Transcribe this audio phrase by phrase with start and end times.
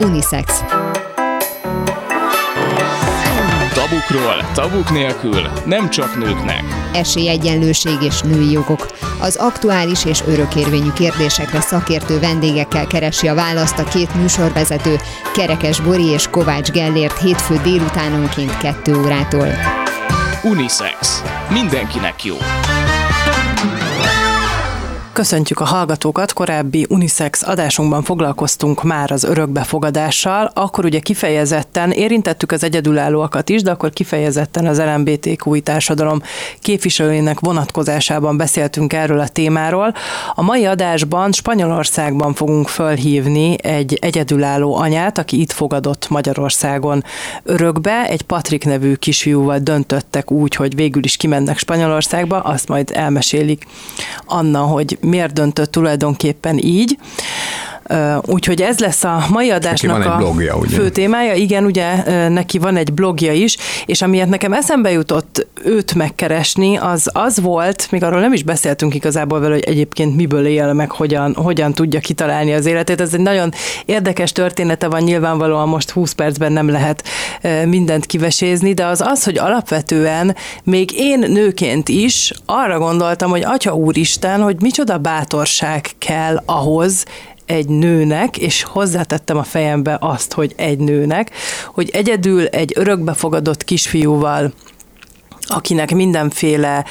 [0.00, 0.64] Unisex.
[3.74, 6.62] Tabukról, tabuk nélkül, nem csak nőknek.
[6.92, 8.86] Esélyegyenlőség és női jogok.
[9.20, 14.96] Az aktuális és örökérvényű kérdésekre szakértő vendégekkel keresi a választ a két műsorvezető,
[15.34, 19.48] Kerekes Bori és Kovács Gellért hétfő délutánonként 2 órától.
[20.42, 21.22] Unisex.
[21.50, 22.36] Mindenkinek jó.
[25.16, 32.64] Köszöntjük a hallgatókat, korábbi Unisex adásunkban foglalkoztunk már az örökbefogadással, akkor ugye kifejezetten érintettük az
[32.64, 36.22] egyedülállóakat is, de akkor kifejezetten az LMBTQI társadalom
[36.60, 39.94] képviselőinek vonatkozásában beszéltünk erről a témáról.
[40.34, 47.04] A mai adásban Spanyolországban fogunk fölhívni egy egyedülálló anyát, aki itt fogadott Magyarországon
[47.42, 48.06] örökbe.
[48.08, 53.66] Egy Patrik nevű kisfiúval döntöttek úgy, hogy végül is kimennek Spanyolországba, azt majd elmesélik
[54.26, 56.98] Anna, hogy miért döntött tulajdonképpen így.
[58.22, 60.76] Úgyhogy ez lesz a mai adásnak van a blogja, ugye?
[60.76, 61.34] fő témája.
[61.34, 63.56] Igen, ugye neki van egy blogja is,
[63.86, 68.94] és amiért nekem eszembe jutott őt megkeresni, az az volt, még arról nem is beszéltünk
[68.94, 73.00] igazából vele, hogy egyébként miből él, meg hogyan, hogyan tudja kitalálni az életét.
[73.00, 73.52] Ez egy nagyon
[73.84, 77.02] érdekes története van, nyilvánvalóan most 20 percben nem lehet
[77.64, 83.74] mindent kivesézni, de az az, hogy alapvetően még én nőként is arra gondoltam, hogy Atya
[83.74, 87.04] Úristen, hogy micsoda bátorság kell ahhoz,
[87.46, 91.30] egy nőnek, és hozzátettem a fejembe azt, hogy egy nőnek,
[91.74, 94.52] hogy egyedül egy örökbefogadott kisfiúval
[95.48, 96.84] akinek mindenféle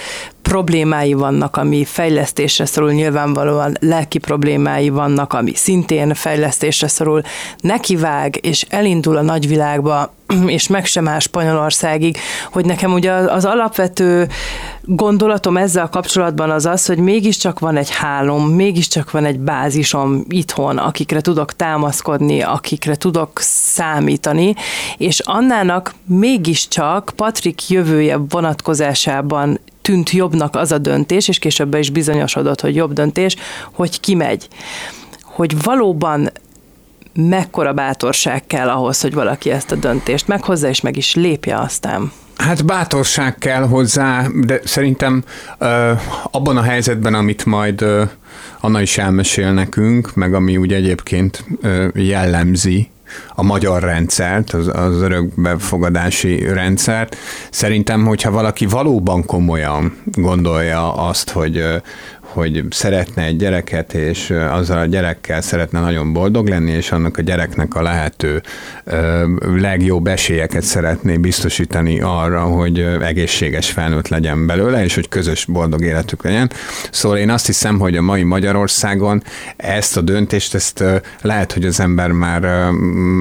[0.47, 7.21] problémái vannak, ami fejlesztésre szorul, nyilvánvalóan lelki problémái vannak, ami szintén fejlesztésre szorul,
[7.57, 10.13] nekivág, és elindul a nagyvilágba,
[10.57, 12.17] és meg sem áll Spanyolországig,
[12.52, 14.27] hogy nekem ugye az alapvető
[14.81, 20.77] gondolatom ezzel kapcsolatban az az, hogy mégiscsak van egy hálom, mégiscsak van egy bázisom itthon,
[20.77, 24.55] akikre tudok támaszkodni, akikre tudok számítani,
[24.97, 32.61] és Annának mégiscsak Patrik jövője vonatkozásában tűnt jobbnak az a döntés, és később is bizonyosodott,
[32.61, 33.35] hogy jobb döntés,
[33.71, 34.47] hogy kimegy.
[35.23, 36.29] Hogy valóban
[37.13, 42.11] mekkora bátorság kell ahhoz, hogy valaki ezt a döntést meghozza, és meg is lépje aztán.
[42.37, 45.23] Hát bátorság kell hozzá, de szerintem
[45.57, 45.91] ö,
[46.31, 48.03] abban a helyzetben, amit majd ö,
[48.59, 52.89] Anna is elmesél nekünk, meg ami úgy egyébként ö, jellemzi
[53.36, 57.17] a magyar rendszert, az, az örökbefogadási rendszert.
[57.49, 61.64] Szerintem, hogyha valaki valóban komolyan gondolja azt, hogy,
[62.35, 67.21] hogy szeretne egy gyereket, és azzal a gyerekkel szeretne nagyon boldog lenni, és annak a
[67.21, 68.41] gyereknek a lehető
[69.39, 76.23] legjobb esélyeket szeretné biztosítani arra, hogy egészséges felnőtt legyen belőle, és hogy közös boldog életük
[76.23, 76.51] legyen.
[76.91, 79.23] Szóval én azt hiszem, hogy a mai Magyarországon
[79.55, 80.83] ezt a döntést, ezt
[81.21, 82.69] lehet, hogy az ember már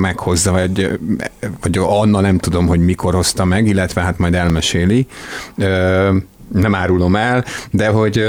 [0.00, 0.98] meghozza, vagy,
[1.60, 5.06] vagy Anna nem tudom, hogy mikor hozta meg, illetve hát majd elmeséli.
[6.52, 8.26] Nem árulom el, de hogy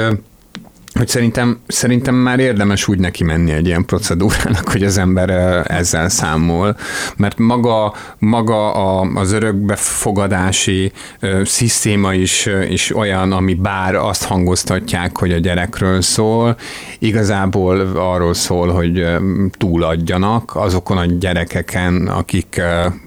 [0.98, 5.30] hogy szerintem, szerintem már érdemes úgy neki menni egy ilyen procedúrának, hogy az ember
[5.68, 6.78] ezzel számol,
[7.18, 15.18] mert maga, maga a, az örökbefogadási ö, szisztéma is, is olyan, ami bár azt hangoztatják,
[15.18, 16.56] hogy a gyerekről szól,
[17.00, 19.06] igazából arról szól, hogy
[19.52, 22.62] túladjanak azokon a gyerekeken, akik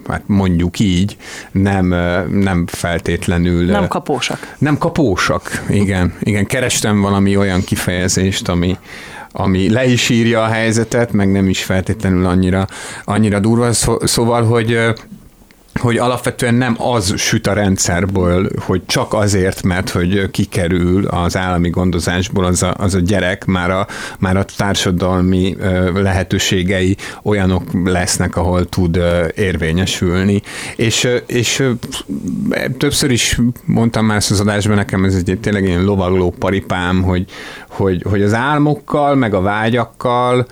[0.09, 1.16] hát mondjuk így
[1.53, 1.87] nem,
[2.31, 3.65] nem feltétlenül...
[3.65, 4.55] Nem kapósak.
[4.59, 6.15] Nem kapósak, igen.
[6.20, 8.76] Igen, kerestem valami olyan kif kifejezést, ami,
[9.32, 12.66] ami le is írja a helyzetet, meg nem is feltétlenül annyira,
[13.04, 13.72] annyira durva.
[14.02, 14.78] Szóval, hogy
[15.78, 21.70] hogy alapvetően nem az süt a rendszerből, hogy csak azért, mert hogy kikerül az állami
[21.70, 23.86] gondozásból az a, az a gyerek, már a,
[24.18, 25.56] már a társadalmi
[25.94, 29.00] lehetőségei olyanok lesznek, ahol tud
[29.34, 30.42] érvényesülni.
[30.76, 31.64] És, és
[32.78, 37.24] többször is mondtam már ezt az adásban, nekem ez egy tényleg ilyen lovagló paripám, hogy,
[37.68, 40.46] hogy, hogy az álmokkal, meg a vágyakkal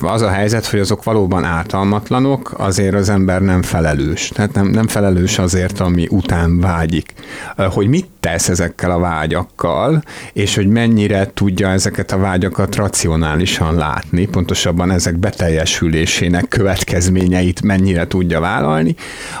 [0.00, 4.28] az a helyzet, hogy azok valóban ártalmatlanok, azért az ember nem felelős.
[4.28, 7.14] Tehát nem, nem felelős azért, ami után vágyik.
[7.56, 14.26] Hogy mit tesz ezekkel a vágyakkal, és hogy mennyire tudja ezeket a vágyakat racionálisan látni,
[14.26, 18.94] pontosabban ezek beteljesülésének következményeit mennyire tudja vállalni,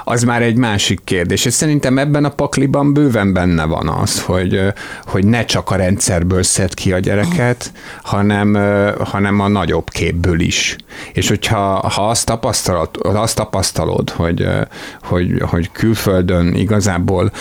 [0.04, 1.44] az már egy másik kérdés.
[1.44, 4.60] És szerintem ebben a pakliban bőven benne van az, hogy,
[5.06, 7.72] hogy ne csak a rendszerből szed ki a gyereket,
[8.02, 8.54] hanem,
[8.98, 10.76] hanem a nagyobb képből is.
[11.12, 14.48] És hogyha ha azt, tapasztalod, azt tapasztalod, hogy,
[15.02, 17.32] hogy, hogy külföldön igazából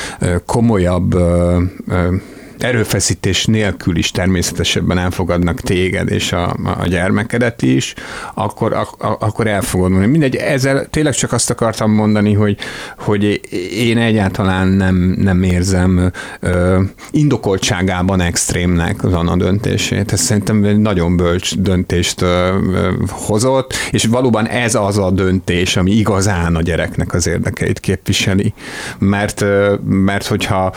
[0.46, 2.43] komolyabb Um.
[2.64, 7.94] Erőfeszítés nélkül is természetesebben elfogadnak téged és a, a gyermekedet is,
[8.34, 9.92] akkor, a, akkor el fogod.
[9.92, 12.58] Mindegy, ezzel tényleg csak azt akartam mondani, hogy,
[12.98, 13.42] hogy
[13.78, 16.82] én egyáltalán nem, nem érzem ö,
[17.12, 20.12] indokoltságában extrémnek az Anna döntését.
[20.12, 25.76] Ez szerintem egy nagyon bölcs döntést ö, ö, hozott, és valóban ez az a döntés,
[25.76, 28.54] ami igazán a gyereknek az érdekeit képviseli.
[29.00, 29.46] Mert,
[29.84, 30.74] mert hogyha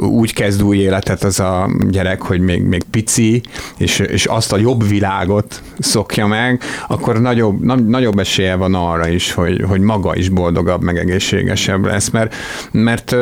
[0.00, 3.42] úgy kezd új életet az a gyerek, hogy még, még pici,
[3.76, 9.32] és, és azt a jobb világot szokja meg, akkor nagyobb, nagyobb esélye van arra is,
[9.32, 12.34] hogy, hogy maga is boldogabb, meg egészségesebb lesz, mert,
[12.70, 13.16] mert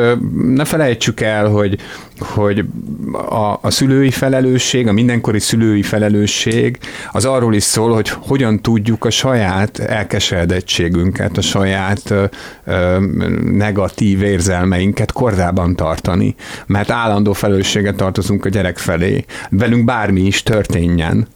[0.55, 1.79] ne felejtsük el, hogy,
[2.19, 2.65] hogy
[3.29, 6.77] a, a szülői felelősség, a mindenkori szülői felelősség
[7.11, 12.25] az arról is szól, hogy hogyan tudjuk a saját elkeseredettségünket, a saját ö,
[12.65, 12.99] ö,
[13.43, 16.35] negatív érzelmeinket kordában tartani,
[16.65, 19.25] mert állandó felelősséget tartozunk a gyerek felé.
[19.49, 21.27] Velünk bármi is történjen,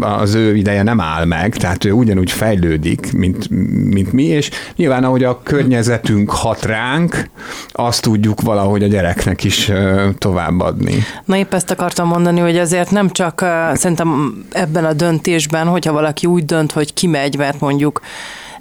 [0.00, 3.50] az ő ideje nem áll meg, tehát ő ugyanúgy fejlődik, mint,
[3.90, 7.30] mint mi, és nyilván ahogy a környezetünk hat ránk,
[7.68, 9.70] azt tudjuk valahogy a gyereknek is
[10.18, 11.02] továbbadni.
[11.24, 13.44] Na épp ezt akartam mondani, hogy azért nem csak
[13.74, 18.00] szerintem ebben a döntésben, hogyha valaki úgy dönt, hogy kimegy, mert mondjuk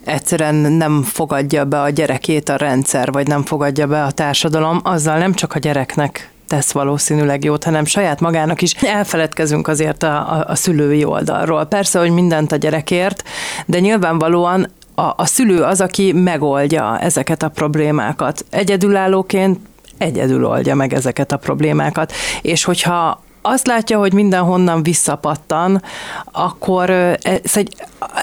[0.05, 5.17] egyszerűen nem fogadja be a gyerekét a rendszer, vagy nem fogadja be a társadalom, azzal
[5.17, 10.45] nem csak a gyereknek tesz valószínűleg jót, hanem saját magának is elfeledkezünk azért a, a,
[10.47, 11.65] a szülői oldalról.
[11.65, 13.23] Persze, hogy mindent a gyerekért,
[13.65, 18.45] de nyilvánvalóan a, a szülő az, aki megoldja ezeket a problémákat.
[18.49, 19.59] Egyedülállóként
[20.01, 22.13] egyedül oldja meg ezeket a problémákat.
[22.41, 25.83] És hogyha azt látja, hogy mindenhonnan visszapattan,
[26.31, 27.75] akkor ez egy,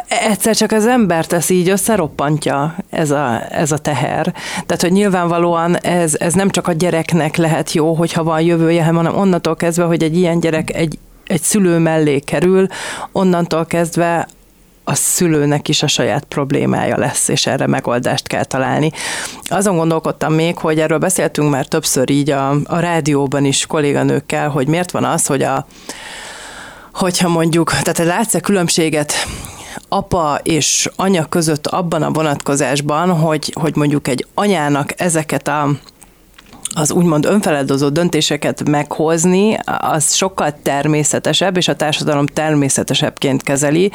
[0.09, 4.35] egyszer csak az ember tesz így összeroppantja ez a, ez a teher.
[4.67, 9.17] Tehát, hogy nyilvánvalóan ez, ez nem csak a gyereknek lehet jó, hogyha van jövője, hanem
[9.17, 10.99] onnantól kezdve, hogy egy ilyen gyerek egy
[11.29, 12.67] egy szülő mellé kerül,
[13.13, 14.29] onnantól kezdve
[14.89, 18.93] a szülőnek is a saját problémája lesz, és erre megoldást kell találni.
[19.45, 24.69] Azon gondolkodtam még, hogy erről beszéltünk már többször így a, a rádióban is kolléganőkkel, hogy
[24.69, 25.67] miért van az, hogy a
[26.93, 29.13] hogyha mondjuk, tehát látsz-e különbséget
[29.89, 35.71] apa és anya között abban a vonatkozásban, hogy, hogy mondjuk egy anyának ezeket a
[36.79, 43.93] az úgymond önfeledozó döntéseket meghozni, az sokkal természetesebb, és a társadalom természetesebbként kezeli,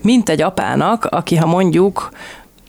[0.00, 2.10] mint egy apának, aki ha mondjuk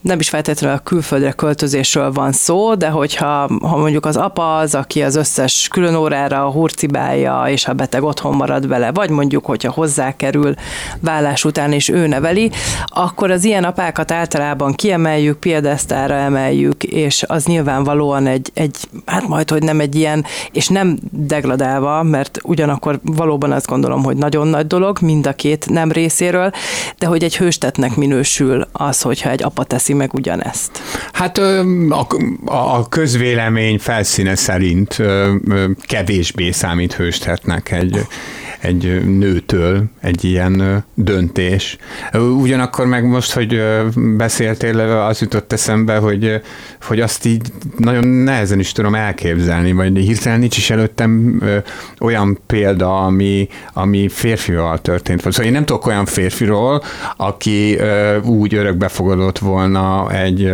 [0.04, 4.74] nem is feltétlenül a külföldre költözésről van szó, de hogyha ha mondjuk az apa az,
[4.74, 9.72] aki az összes külön órára hurcibálja, és a beteg otthon marad vele, vagy mondjuk, hogyha
[9.72, 10.54] hozzákerül
[11.00, 12.50] vállás után, és ő neveli,
[12.86, 19.50] akkor az ilyen apákat általában kiemeljük, piedesztára emeljük, és az nyilvánvalóan egy, egy, hát majd,
[19.50, 24.66] hogy nem egy ilyen, és nem degradálva, mert ugyanakkor valóban azt gondolom, hogy nagyon nagy
[24.66, 26.50] dolog, mind a két nem részéről,
[26.98, 30.70] de hogy egy hőstetnek minősül az, hogyha egy apa teszi meg ugyanezt?
[31.12, 32.06] Hát a,
[32.44, 35.02] a közvélemény felszíne szerint
[35.86, 38.06] kevésbé számít hősthetnek egy
[38.64, 41.76] egy nőtől egy ilyen döntés.
[42.40, 43.62] Ugyanakkor meg most, hogy
[44.16, 46.40] beszéltél, az jutott eszembe, hogy,
[46.82, 47.40] hogy azt így
[47.76, 51.42] nagyon nehezen is tudom elképzelni, vagy hirtelen nincs is előttem
[52.00, 55.20] olyan példa, ami, ami férfival történt.
[55.20, 56.82] Szóval én nem tudok olyan férfiról,
[57.16, 57.78] aki
[58.22, 60.50] úgy örökbefogadott volna egy,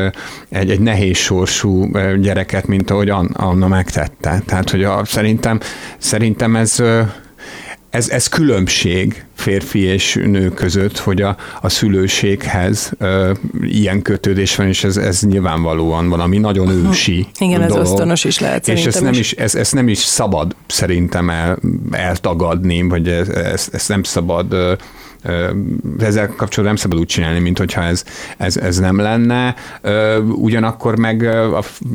[0.48, 4.42] egy, egy nehéz sorsú gyereket, mint ahogy Anna megtette.
[4.46, 5.60] Tehát, hogy a, szerintem,
[5.98, 6.82] szerintem ez
[7.90, 13.32] ez, ez különbség férfi és nő között, hogy a, a szülőséghez ö,
[13.62, 17.84] ilyen kötődés van, és ez, ez nyilvánvalóan valami nagyon ősi Igen, dolog.
[17.84, 21.58] ez ösztönös is lehet És ezt nem is, ez, ezt nem is szabad szerintem el,
[21.90, 24.78] eltagadni, vagy ezt, ezt, ezt nem szabad
[25.98, 28.04] ezzel kapcsolatban nem szabad úgy csinálni, mint hogyha ez,
[28.36, 29.54] ez, ez nem lenne.
[30.34, 31.28] Ugyanakkor meg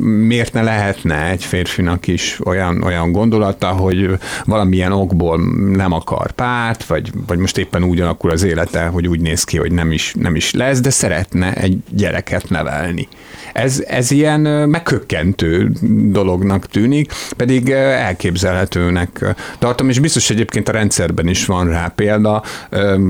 [0.04, 4.10] miért ne lehetne egy férfinak is olyan, olyan gondolata, hogy
[4.46, 5.40] valamilyen okból
[5.76, 9.58] nem akar párt, vagy, vagy most éppen úgy alakul az élete, hogy úgy néz ki,
[9.58, 13.08] hogy nem is, nem is lesz, de szeretne egy gyereket nevelni.
[13.54, 14.40] Ez, ez ilyen
[14.70, 15.72] megkökkentő
[16.12, 22.44] dolognak tűnik, pedig elképzelhetőnek tartom, és biztos egyébként a rendszerben is van rá példa,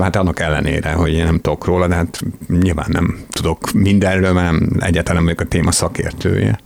[0.06, 4.50] hát annak ellenére, hogy én nem tudok róla, de hát nyilván nem tudok mindenről, mert
[4.50, 6.58] nem, egyáltalán vagyok a téma szakértője.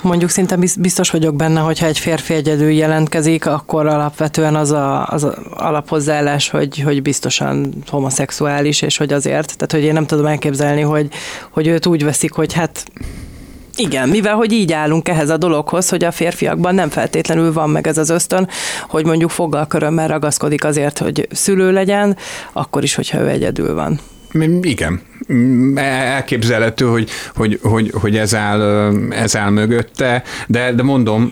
[0.00, 5.24] Mondjuk szinte biztos vagyok benne, hogyha egy férfi egyedül jelentkezik, akkor alapvetően az a, az
[5.24, 10.80] a alaphozzáállás, hogy, hogy biztosan homoszexuális, és hogy azért, tehát hogy én nem tudom elképzelni,
[10.80, 11.08] hogy,
[11.50, 12.84] hogy őt úgy veszik, hogy hát
[13.76, 17.86] Igen, mivel hogy így állunk ehhez a dologhoz, hogy a férfiakban nem feltétlenül van meg
[17.86, 18.48] ez az ösztön,
[18.88, 22.16] hogy mondjuk foggal körömmel ragaszkodik azért, hogy szülő legyen,
[22.52, 24.00] akkor is, hogyha ő egyedül van.
[24.60, 25.00] Igen,
[25.74, 28.60] elképzelhető, hogy, hogy, hogy, hogy ez, áll,
[29.10, 31.30] ez áll mögötte, de, de mondom,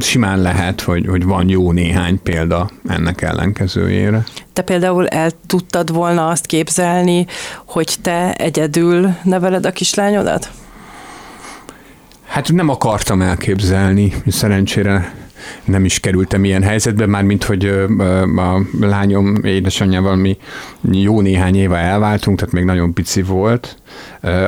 [0.00, 4.24] simán lehet, hogy, hogy van jó néhány példa ennek ellenkezőjére.
[4.52, 7.26] Te például el tudtad volna azt képzelni,
[7.64, 10.50] hogy te egyedül neveled a kislányodat?
[12.32, 15.14] Hát nem akartam elképzelni, szerencsére
[15.64, 17.66] nem is kerültem ilyen helyzetbe, már mint hogy
[18.36, 20.36] a lányom édesanyjával mi
[20.80, 23.81] jó néhány éve elváltunk, tehát még nagyon pici volt,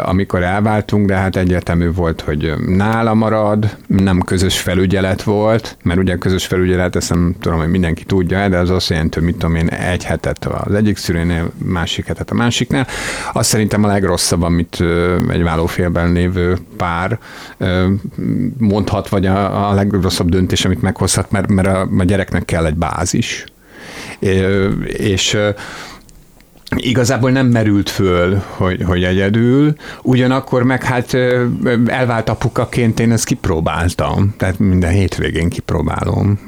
[0.02, 6.16] amikor elváltunk, de hát egyértelmű volt, hogy nála marad, nem közös felügyelet volt, mert ugye
[6.16, 9.54] közös felügyelet, ezt nem tudom, hogy mindenki tudja, de az azt jelenti, hogy mit tudom
[9.54, 12.86] én, egy hetet az egyik szülőnél, másik hetet a másiknál.
[13.32, 14.84] Azt szerintem a legrosszabb, amit
[15.28, 17.18] egy válófélben lévő pár
[18.58, 22.76] mondhat, vagy a, a legrosszabb döntés, amit meghozhat, mert, mert a, a gyereknek kell egy
[22.76, 23.44] bázis.
[24.86, 25.38] És
[26.76, 31.16] igazából nem merült föl, hogy, hogy egyedül, ugyanakkor meg hát
[31.86, 36.40] elvált apukaként én ezt kipróbáltam, tehát minden hétvégén kipróbálom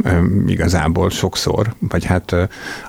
[0.46, 2.34] igazából sokszor, vagy hát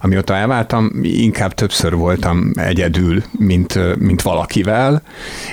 [0.02, 5.02] amióta elváltam, inkább többször voltam egyedül, mint, mint valakivel,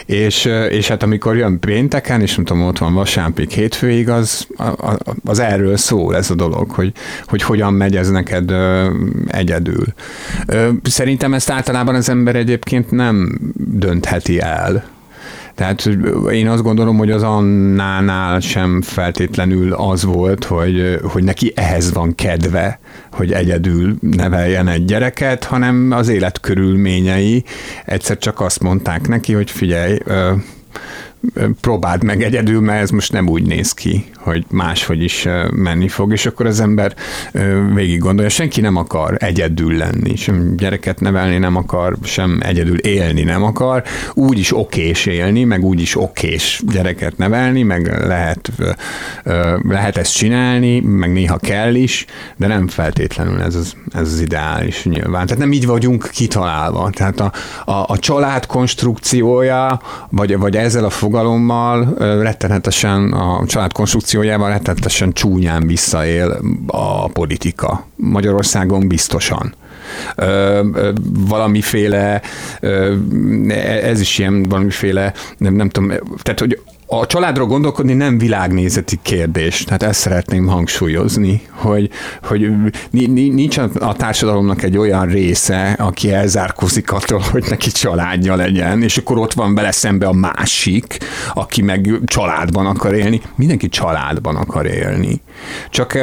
[0.06, 4.46] és, és hát amikor jön pénteken, és nem tudom, ott van vasárnapig hétfőig, az,
[5.24, 6.92] az erről szól ez a dolog, hogy,
[7.26, 8.52] hogy hogyan megy ez neked
[9.26, 9.84] egyedül.
[10.82, 14.84] Szerintem ezt általában általában az ember egyébként nem döntheti el.
[15.54, 15.88] Tehát
[16.30, 22.14] én azt gondolom, hogy az Annánál sem feltétlenül az volt, hogy, hogy neki ehhez van
[22.14, 22.78] kedve,
[23.12, 27.44] hogy egyedül neveljen egy gyereket, hanem az életkörülményei
[27.84, 29.98] egyszer csak azt mondták neki, hogy figyelj,
[31.60, 36.12] próbáld meg egyedül, mert ez most nem úgy néz ki, hogy máshogy is menni fog,
[36.12, 36.94] és akkor az ember
[37.74, 43.22] végig gondolja, senki nem akar egyedül lenni, sem gyereket nevelni nem akar, sem egyedül élni
[43.22, 43.82] nem akar,
[44.14, 48.52] úgy is okés élni, meg úgy is okés gyereket nevelni, meg lehet,
[49.68, 54.84] lehet ezt csinálni, meg néha kell is, de nem feltétlenül ez az, ez az ideális
[54.84, 55.26] nyilván.
[55.26, 56.90] Tehát nem így vagyunk kitalálva.
[56.90, 57.32] Tehát a,
[57.64, 65.12] a, a család konstrukciója, vagy, vagy ezzel a fogalommal rettenetesen a család konstrukció konstrukciójával rettetesen
[65.12, 67.86] csúnyán visszaél a politika.
[67.96, 69.54] Magyarországon biztosan.
[70.16, 70.24] Ö,
[70.74, 70.92] ö,
[71.28, 72.22] valamiféle,
[72.60, 72.94] ö,
[73.82, 75.92] ez is ilyen valamiféle, nem, nem tudom,
[76.22, 81.90] tehát hogy a családról gondolkodni nem világnézeti kérdés, tehát ezt szeretném hangsúlyozni, hogy,
[82.22, 82.50] hogy
[83.12, 89.18] nincs a társadalomnak egy olyan része, aki elzárkózik attól, hogy neki családja legyen, és akkor
[89.18, 90.98] ott van vele szembe a másik,
[91.34, 93.20] aki meg családban akar élni.
[93.34, 95.20] Mindenki családban akar élni.
[95.70, 95.98] Csak,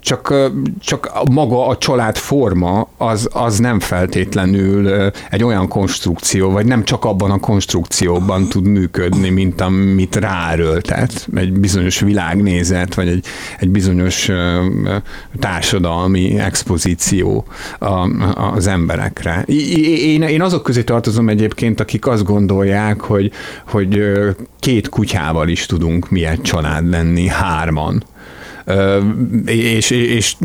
[0.00, 0.34] csak,
[0.80, 7.04] csak maga a család forma az, az nem feltétlenül egy olyan konstrukció, vagy nem csak
[7.04, 13.26] abban a konstrukcióban tud működni, mint amit ráerőltet egy bizonyos világnézet, vagy egy,
[13.58, 14.28] egy bizonyos
[15.38, 17.44] társadalmi expozíció
[18.54, 19.42] az emberekre.
[19.42, 23.32] Én, én azok közé tartozom egyébként, akik azt gondolják, hogy,
[23.66, 24.02] hogy
[24.58, 28.04] két kutyával is tudunk mi egy család lenni, hárman
[29.44, 30.36] és, és,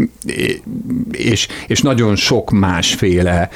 [1.12, 3.50] és, és nagyon sok másféle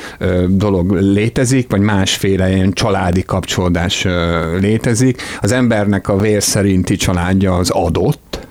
[0.48, 4.08] dolog létezik, vagy másféle ilyen családi kapcsolódás
[4.60, 5.22] létezik.
[5.42, 8.48] Az embernek a vér szerinti családja az adott,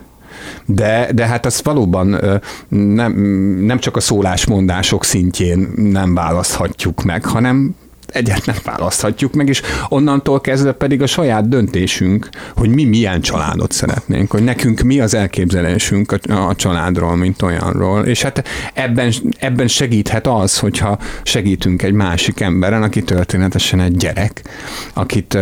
[0.67, 2.21] de, de hát azt valóban
[2.69, 3.13] nem,
[3.61, 7.75] nem csak a szólásmondások szintjén nem választhatjuk meg, hanem
[8.45, 14.31] nem választhatjuk meg, és onnantól kezdve pedig a saját döntésünk, hogy mi milyen családot szeretnénk,
[14.31, 20.27] hogy nekünk mi az elképzelésünk a, a családról, mint olyanról, és hát ebben, ebben segíthet
[20.27, 24.43] az, hogyha segítünk egy másik emberen, aki történetesen egy gyerek,
[24.95, 25.35] akit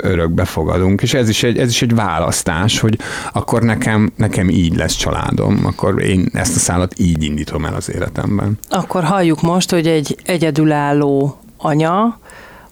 [0.00, 2.98] örökbe fogadunk, és ez is egy, ez is egy választás, hogy
[3.32, 7.90] akkor nekem, nekem így lesz családom, akkor én ezt a szállat így indítom el az
[7.94, 8.58] életemben.
[8.68, 12.18] Akkor halljuk most, hogy egy egyedülálló anya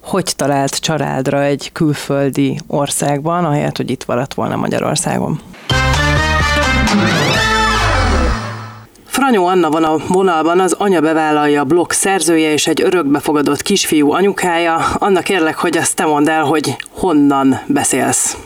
[0.02, 5.40] hogy talált családra egy külföldi országban, ahelyett, hogy itt maradt volna Magyarországon.
[9.04, 14.12] Franyó Anna van a vonalban, az Anya bevállalja a blog szerzője és egy örökbefogadott kisfiú
[14.12, 14.76] anyukája.
[14.98, 18.36] Anna kérlek, hogy azt te mondd el, hogy honnan beszélsz.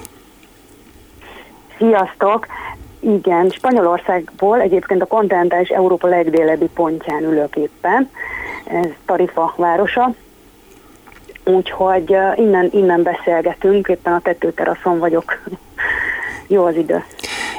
[1.79, 2.47] Sziasztok!
[3.01, 8.11] Igen, Spanyolországból egyébként a kontinentális Európa legdélebbi pontján ülök éppen.
[8.65, 10.15] Ez Tarifa városa,
[11.45, 15.25] Úgyhogy innen, innen beszélgetünk, éppen a tetőteraszon vagyok
[16.47, 17.05] jó az idő.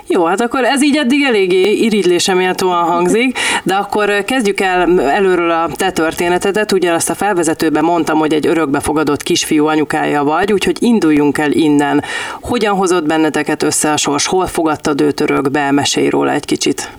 [0.08, 5.70] Jó, hát akkor ez így eddig eléggé irigylésem hangzik, de akkor kezdjük el előről a
[5.76, 6.72] te történetedet.
[6.72, 12.04] Ugye azt a felvezetőben mondtam, hogy egy örökbefogadott kisfiú anyukája vagy, úgyhogy induljunk el innen.
[12.42, 14.28] Hogyan hozott benneteket össze a sors?
[14.28, 15.72] Hol fogadtad őt örökbe?
[15.72, 16.90] Mesélj róla egy kicsit.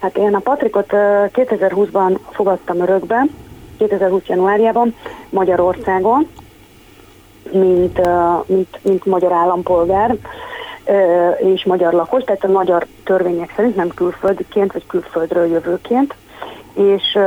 [0.00, 3.26] Hát én a Patrikot 2020-ban fogadtam örökbe,
[3.88, 4.22] 2020.
[4.26, 4.94] januárjában
[5.28, 6.28] Magyarországon,
[7.52, 8.00] mint,
[8.46, 10.16] mint, mint magyar állampolgár
[11.36, 16.14] és magyar lakos, tehát a magyar törvények szerint nem külföldiként vagy külföldről jövőként,
[16.74, 17.18] és,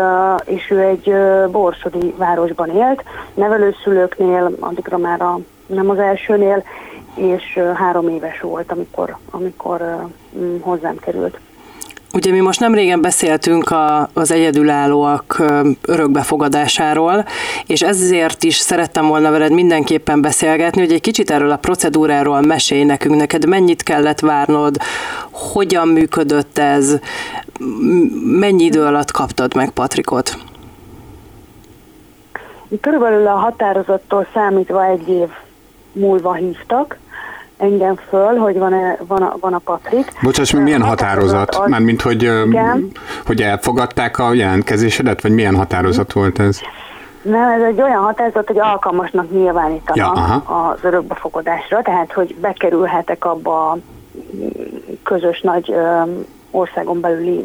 [0.45, 1.13] és ő egy
[1.51, 6.63] borsodi városban élt, nevelőszülőknél, addigra már a, nem az elsőnél,
[7.15, 10.07] és három éves volt, amikor, amikor
[10.61, 11.39] hozzám került.
[12.15, 15.43] Ugye mi most nem régen beszéltünk a, az egyedülállóak
[15.81, 17.25] örökbefogadásáról,
[17.67, 22.83] és ezért is szerettem volna veled mindenképpen beszélgetni, hogy egy kicsit erről a procedúráról mesélj
[22.83, 24.77] nekünk, neked mennyit kellett várnod,
[25.31, 26.99] hogyan működött ez,
[28.39, 30.37] mennyi idő alatt kaptad meg Patrikot?
[32.81, 35.29] Körülbelül a határozattól számítva egy év
[35.91, 36.97] múlva hívtak,
[37.63, 40.11] engem föl, hogy van-e, van, a, van a Patrik.
[40.21, 41.55] Bocsáss, mi milyen határozat?
[41.55, 42.91] Az, Mármint, hogy, igen.
[43.25, 46.59] hogy elfogadták a jelentkezésedet, vagy milyen határozat volt ez?
[47.21, 53.69] Nem, ez egy olyan határozat, hogy alkalmasnak nyilvánítanak ja, az örökbefogadásra, tehát hogy bekerülhetek abba
[53.69, 53.77] a
[55.03, 55.73] közös nagy
[56.51, 57.43] országon belüli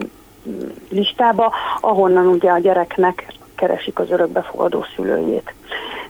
[0.89, 5.55] listába, ahonnan ugye a gyereknek keresik az örökbefogadó szülőjét.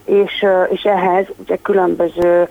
[0.09, 2.47] És, és ehhez ugye különböző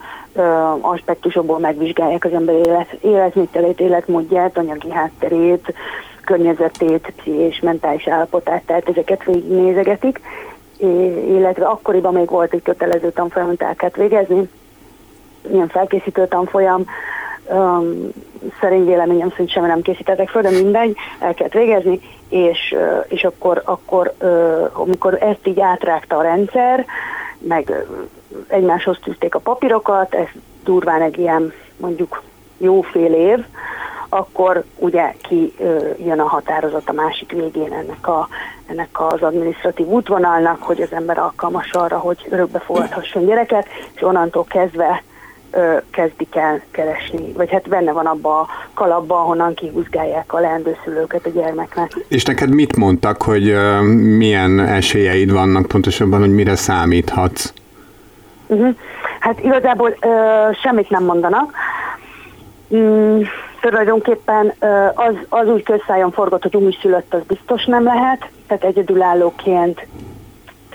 [0.80, 5.74] aspektusokból megvizsgálják az ember élet, életmételét, életmódját, anyagi hátterét,
[6.24, 10.20] környezetét, pszichés, mentális állapotát, tehát ezeket végignézegetik,
[11.28, 14.48] illetve akkoriban még volt egy kötelező tanfolyam, amit el kellett végezni,
[15.52, 16.84] ilyen felkészítő tanfolyam,
[17.50, 18.08] um,
[18.60, 22.76] szerint véleményem szerint semmi nem készítettek föl, de mindegy, el kellett végezni, és,
[23.08, 24.12] és akkor, akkor
[24.72, 26.86] amikor ezt így átrágta a rendszer,
[27.38, 27.86] meg
[28.46, 30.26] egymáshoz tűzték a papírokat, ez
[30.64, 32.22] durván egy ilyen mondjuk
[32.58, 33.44] jó fél év,
[34.08, 35.54] akkor ugye ki
[36.04, 38.28] jön a határozat a másik végén ennek, a,
[38.66, 44.44] ennek az administratív útvonalnak, hogy az ember alkalmas arra, hogy örökbe fogadhasson gyereket, és onnantól
[44.44, 45.02] kezdve
[45.50, 51.26] ö, kezdik el keresni, vagy hát benne van abba a kalapba, ahonnan kihúzgálják a leendőszülőket
[51.26, 51.96] a gyermeknek.
[52.08, 57.52] És neked mit mondtak, hogy ö, milyen esélyeid vannak pontosabban, hogy mire számíthatsz?
[58.46, 58.74] Uh-huh.
[59.20, 60.08] Hát igazából ö,
[60.62, 61.52] semmit nem mondanak.
[62.74, 63.20] Mm,
[63.60, 69.86] tulajdonképpen ö, az, az úgy közszájon forgott, hogy újszülött, az biztos nem lehet, tehát egyedülállóként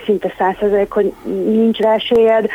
[0.06, 1.14] szinte százszerzelék, hogy
[1.46, 2.50] nincs rá esélyed.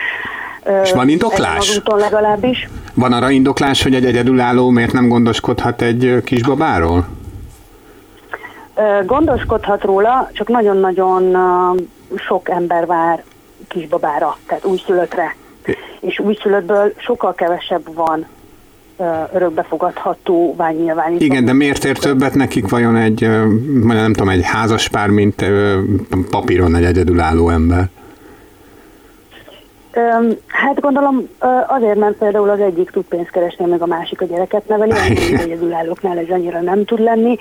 [0.82, 1.80] És van indoklás?
[1.84, 2.68] Legalábbis.
[2.94, 7.06] Van arra indoklás, hogy egy egyedülálló miért nem gondoskodhat egy kisbabáról?
[9.06, 11.36] Gondoskodhat róla, csak nagyon-nagyon
[12.16, 13.22] sok ember vár
[13.68, 15.36] kisbabára, tehát újszülöttre.
[16.00, 18.26] És újszülöttből sokkal kevesebb van
[19.32, 21.24] örökbefogadható ványnyilvánító.
[21.24, 23.20] Igen, de miért ér többet nekik vajon egy,
[23.82, 25.44] nem tudom, egy házaspár, mint
[26.30, 27.88] papíron egy egyedülálló ember?
[30.46, 31.28] Hát gondolom
[31.66, 35.40] azért, mert például az egyik tud pénzt keresni, meg a másik a gyereket neveli, az
[35.40, 37.36] egyedülállóknál ez annyira nem tud lenni,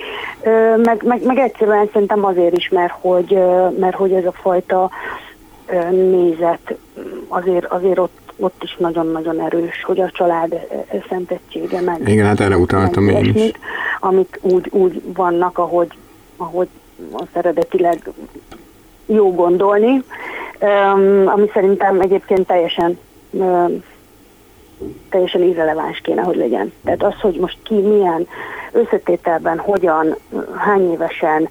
[0.83, 3.39] meg, meg, meg egyszerűen szerintem azért is, mert hogy,
[3.79, 4.89] mert hogy ez a fajta
[5.91, 6.75] nézet
[7.27, 12.09] azért, azért ott, ott is nagyon-nagyon erős, hogy a család e, e, szentettsége meg.
[12.09, 13.51] Igen, hát erre utaltam én is.
[13.99, 15.91] Amik úgy, úgy vannak, ahogy,
[16.37, 16.67] ahogy
[17.11, 18.09] az eredetileg
[19.05, 20.03] jó gondolni,
[21.25, 22.99] ami szerintem egyébként teljesen
[25.09, 26.73] teljesen irreleváns kéne, hogy legyen.
[26.83, 28.27] Tehát az, hogy most ki milyen
[28.71, 30.15] összetételben, hogyan,
[30.55, 31.49] hány évesen,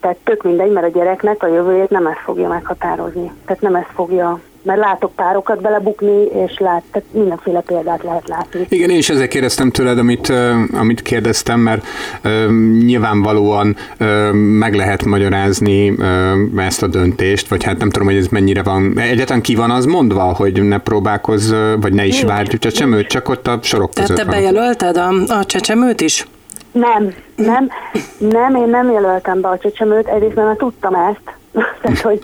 [0.00, 3.32] tehát tök mindegy, mert a gyereknek a jövőjét nem ezt fogja meghatározni.
[3.44, 8.66] Tehát nem ezt fogja mert látok párokat belebukni, és lát, tehát mindenféle példát lehet látni.
[8.68, 10.32] Igen, én is ezért kérdeztem tőled, amit,
[10.72, 11.86] amit kérdeztem, mert
[12.78, 13.76] nyilvánvalóan
[14.58, 15.94] meg lehet magyarázni
[16.56, 18.98] ezt a döntést, vagy hát nem tudom, hogy ez mennyire van.
[18.98, 23.46] Egyetlen ki van az mondva, hogy ne próbálkozz, vagy ne is várj csecsemőt, csak ott
[23.46, 24.40] a sorok között Tehát te van.
[24.40, 26.26] bejelölted a, a csecsemőt is?
[26.72, 27.68] Nem, nem,
[28.18, 31.37] nem, én nem jelöltem be a csecsemőt, egyrészt mert tudtam ezt,
[31.82, 32.20] tehát, hogy,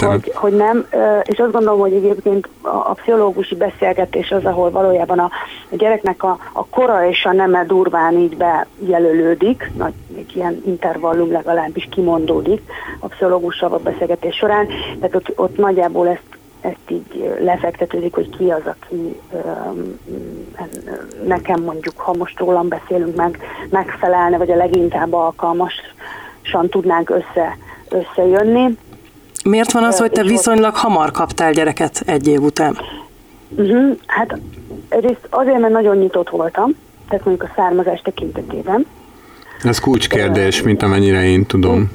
[0.00, 0.86] hogy, hogy nem,
[1.22, 5.30] és azt gondolom, hogy egyébként a, pszichológusi beszélgetés az, ahol valójában a,
[5.70, 11.32] a gyereknek a, a kora és a neme durván így bejelölődik, nagy, egy ilyen intervallum
[11.32, 12.62] legalábbis kimondódik
[12.98, 14.66] a pszichológussal a beszélgetés során,
[15.00, 19.20] tehát ott, ott nagyjából ezt ezt így lefektetődik, hogy ki az, aki
[21.26, 23.38] nekem mondjuk, ha most rólam beszélünk meg,
[23.70, 27.56] megfelelne, vagy a leginkább alkalmasan tudnánk össze,
[27.90, 28.76] összejönni.
[29.44, 32.78] Miért van az, hogy te viszonylag hamar kaptál gyereket egy év után?
[33.56, 33.96] Uh-huh.
[34.06, 34.38] Hát
[34.88, 36.76] egyrészt azért, mert nagyon nyitott voltam,
[37.08, 38.86] tehát mondjuk a származás tekintetében.
[39.62, 41.90] Ez kulcskérdés, mint amennyire én tudom.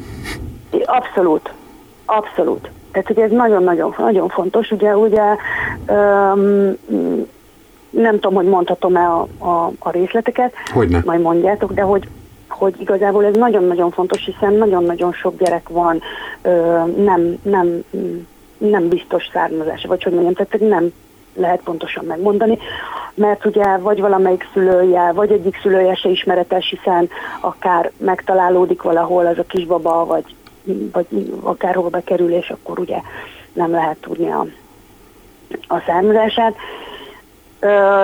[0.86, 1.54] Abszolút,
[2.06, 2.70] abszolút.
[2.92, 4.72] Tehát, hogy ez nagyon-nagyon nagyon fontos.
[4.72, 5.22] Ugye, ugye
[5.88, 6.78] um,
[7.90, 11.02] nem tudom, hogy mondhatom-e a, a, a részleteket, Hogyne.
[11.06, 12.08] majd mondjátok, de hogy
[12.54, 16.02] hogy igazából ez nagyon-nagyon fontos, hiszen nagyon-nagyon sok gyerek van
[16.42, 16.50] ö,
[16.98, 17.84] nem, nem,
[18.58, 20.92] nem biztos származás, vagy hogy mondjam, tehát nem
[21.36, 22.58] lehet pontosan megmondani,
[23.14, 27.10] mert ugye vagy valamelyik szülője, vagy egyik szülője se ismeretes, hiszen
[27.42, 30.36] akár megtalálódik valahol az a kisbaba, vagy,
[30.92, 32.98] vagy akárhol bekerül, és akkor ugye
[33.54, 34.46] nem lehet tudni a,
[35.68, 36.56] a származását.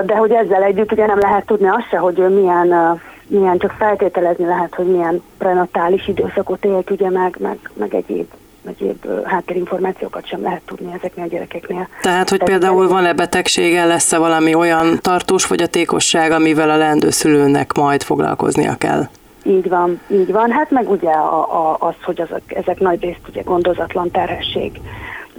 [0.06, 3.72] De hogy ezzel együtt ugye nem lehet tudni azt se, hogy ő milyen, milyen csak
[3.72, 8.28] feltételezni lehet, hogy milyen prenatális időszakot élt, ugye meg, meg, meg egyéb
[8.66, 11.88] egyéb háttérinformációkat sem lehet tudni ezeknél a gyerekeknél.
[12.02, 17.74] Tehát, hogy Tehát például van-e betegsége, lesz-e valami olyan tartós fogyatékosság, amivel a leendő szülőnek
[17.74, 19.08] majd foglalkoznia kell?
[19.44, 20.52] Így van, így van.
[20.52, 24.82] Hát meg ugye a, a, az, hogy azok, ezek nagy részt ugye gondozatlan terhesség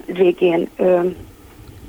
[0.06, 1.00] végén ö,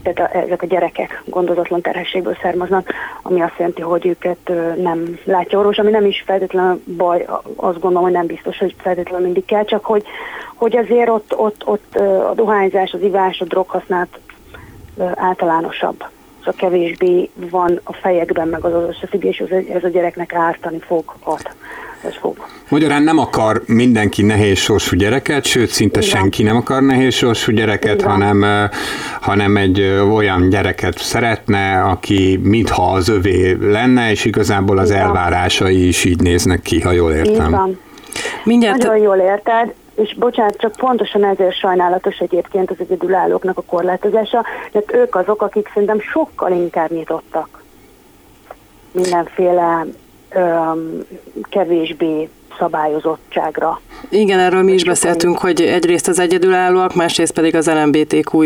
[0.04, 5.60] tehát a, ezek a gyerekek gondozatlan terhességből származnak, ami azt jelenti, hogy őket nem látja
[5.60, 9.66] orvos, ami nem is feltétlenül baj, azt gondolom, hogy nem biztos, hogy feltétlenül mindig kell,
[9.66, 10.04] csak hogy,
[10.56, 11.96] hogy azért ott, ott, ott
[12.30, 14.20] a dohányzás, az ivás, a droghasználat
[15.16, 16.04] általánosabb.
[16.38, 19.40] Szóval kevésbé van a fejekben meg az az összefüggés,
[19.74, 21.56] ez a gyereknek ártani fog, hat
[22.04, 22.38] ez fog.
[22.70, 26.12] Magyarán nem akar mindenki nehéz sorsú gyereket, sőt, szinte Igen.
[26.12, 28.70] senki nem akar nehéz sorsú gyereket, hanem,
[29.22, 29.82] hanem egy
[30.14, 35.02] olyan gyereket szeretne, aki mintha az övé lenne, és igazából az Igen.
[35.02, 37.48] elvárásai is így néznek ki, ha jól értem.
[37.48, 37.80] Igen.
[38.44, 38.78] Mindjárt...
[38.78, 44.94] Nagyon jól érted, és bocsánat, csak pontosan ezért sajnálatos egyébként az egyedülállóknak a korlátozása, mert
[44.94, 47.62] ők azok, akik szerintem sokkal inkább nyitottak
[48.92, 49.86] mindenféle
[51.52, 53.82] kevésbé szabályozottságra.
[54.10, 58.44] Igen, erről mi is beszéltünk, hogy egyrészt az egyedülállóak, másrészt pedig az LMBTQ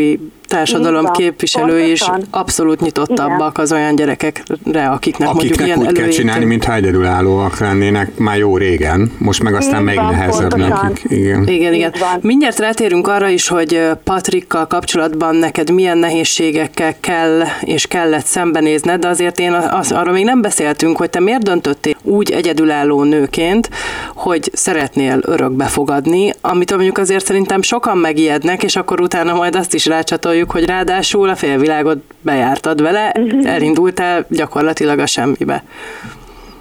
[0.48, 3.64] társadalom van, képviselői is abszolút nyitottabbak Igen.
[3.64, 8.58] az olyan gyerekekre, akiknek, akiknek mondjuk ilyen úgy kell csinálni, mintha egyedülállóak lennének már jó
[8.58, 10.86] régen, most meg aztán még nehezebb pontosan.
[10.86, 11.12] nekik.
[11.12, 11.74] Igen, igen.
[11.74, 11.94] igen.
[12.22, 19.08] Mindjárt rátérünk arra is, hogy Patrikkal kapcsolatban neked milyen nehézségekkel kell és kellett szembenézned, de
[19.08, 23.70] azért én az, arról még nem beszéltünk, hogy te miért döntöttél úgy egyedülálló nőként,
[24.16, 29.74] hogy szeretnél örökbe fogadni, amit mondjuk azért szerintem sokan megijednek, és akkor utána majd azt
[29.74, 33.54] is rácsatoljuk, hogy ráadásul a félvilágot bejártad vele, uh-huh.
[33.54, 35.64] elindultál gyakorlatilag a semmibe.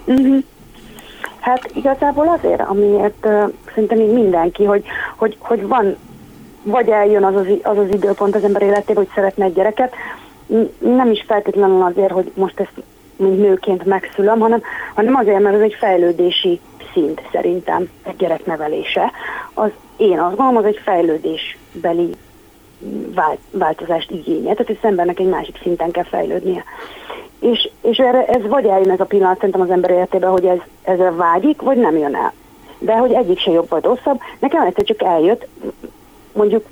[0.05, 0.43] Uh-huh.
[1.41, 4.85] Hát igazából azért, amiért uh, szerintem így mindenki, hogy,
[5.17, 5.97] hogy, hogy van,
[6.63, 9.95] vagy eljön az az, az az időpont az ember életében, hogy szeretne egy gyereket,
[10.79, 12.83] nem is feltétlenül azért, hogy most ezt
[13.17, 14.63] mint nőként megszülöm, hanem,
[14.95, 16.61] hanem azért, mert ez egy fejlődési
[16.95, 19.13] szint szerintem egy gyerek nevelése.
[19.55, 22.11] Az én azt gondolom, az egy fejlődésbeli
[23.15, 26.65] vált, változást igénye, tehát az embernek egy másik szinten kell fejlődnie.
[27.41, 30.59] És, és erre, ez vagy eljön ez a pillanat szerintem az ember életében, hogy ez,
[30.83, 32.33] ezzel vágyik, vagy nem jön el.
[32.79, 35.47] De hogy egyik se jobb vagy rosszabb, nekem egyszer csak eljött,
[36.33, 36.67] mondjuk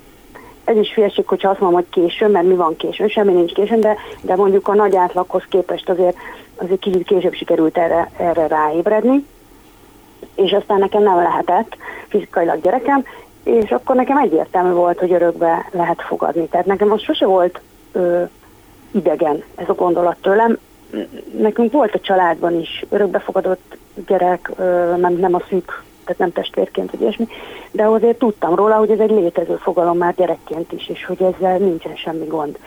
[0.63, 3.79] ez is félség, hogyha azt mondom, hogy későn, mert mi van későn, semmi nincs későn,
[3.79, 6.17] de, de mondjuk a nagy átlaghoz képest azért,
[6.55, 9.25] azért kicsit később sikerült erre, erre ráébredni,
[10.35, 13.05] és aztán nekem nem lehetett fizikailag gyerekem,
[13.43, 16.47] és akkor nekem egyértelmű volt, hogy örökbe lehet fogadni.
[16.47, 18.23] Tehát nekem most sose volt ö,
[18.91, 20.57] idegen ez a gondolat tőlem.
[21.37, 26.91] Nekünk volt a családban is örökbefogadott gyerek, ö, nem, nem a szűk tehát nem testvérként,
[26.91, 27.27] vagy ilyesmi,
[27.71, 31.57] de azért tudtam róla, hogy ez egy létező fogalom már gyerekként is, és hogy ezzel
[31.57, 32.57] nincsen semmi gond.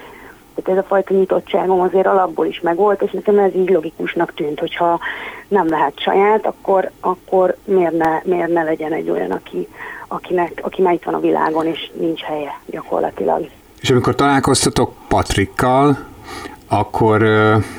[0.56, 4.60] Tehát ez a fajta nyitottságom azért alapból is megvolt, és nekem ez így logikusnak tűnt,
[4.60, 5.00] hogyha
[5.48, 9.68] nem lehet saját, akkor, akkor miért, ne, miért ne legyen egy olyan, aki,
[10.08, 13.48] akinek, aki már itt van a világon, és nincs helye gyakorlatilag.
[13.80, 15.98] És amikor találkoztatok Patrikkal,
[16.68, 17.26] akkor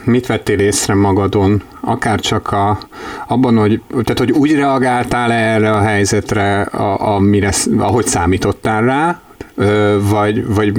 [0.03, 2.77] mit vettél észre magadon, akár csak a,
[3.27, 9.19] abban, hogy, tehát, hogy úgy reagáltál erre a helyzetre, a, amire, ahogy számítottál rá,
[10.09, 10.71] vagy, vagy,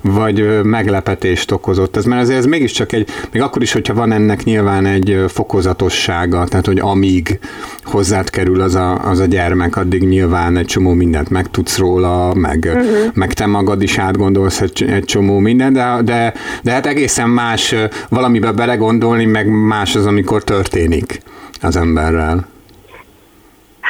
[0.00, 1.96] vagy meglepetést okozott.
[1.96, 6.44] Ez, mert azért ez mégiscsak egy, még akkor is, hogyha van ennek nyilván egy fokozatossága,
[6.44, 7.38] tehát hogy amíg
[7.84, 12.70] hozzád kerül az a, az a gyermek, addig nyilván egy csomó mindent megtudsz róla, meg,
[12.74, 13.14] uh-huh.
[13.14, 17.74] meg te magad is átgondolsz egy, egy csomó mindent, de, de, de hát egészen más
[18.08, 21.22] valamibe belegondolni, meg más az, amikor történik
[21.60, 22.51] az emberrel.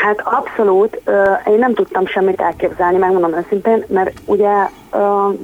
[0.03, 1.01] Hát abszolút,
[1.47, 4.51] én nem tudtam semmit elképzelni, megmondom őszintén, mert ugye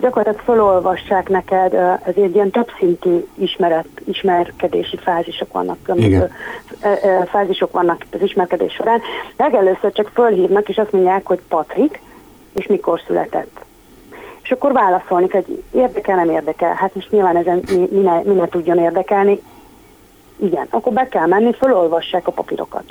[0.01, 6.31] gyakorlatilag felolvassák neked, ezért ilyen többszintű ismeret, ismerkedési fázisok vannak, különböző
[7.27, 9.01] fázisok vannak az ismerkedés során.
[9.37, 12.01] Legelőször csak fölhívnak, és azt mondják, hogy Patrik,
[12.55, 13.65] és mikor született.
[14.43, 16.75] És akkor válaszolni, hogy érdekel, nem érdekel.
[16.75, 19.43] Hát most nyilván ezen mi, mi, ne, mi ne tudjon érdekelni.
[20.37, 22.85] Igen, akkor be kell menni, felolvassák a papírokat.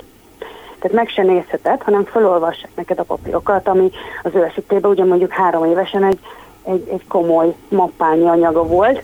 [0.80, 3.90] Tehát meg se nézheted, hanem felolvassák neked a papírokat, ami
[4.22, 6.18] az ő esetében ugye mondjuk három évesen egy,
[6.64, 9.02] egy, egy komoly mappányi anyaga volt,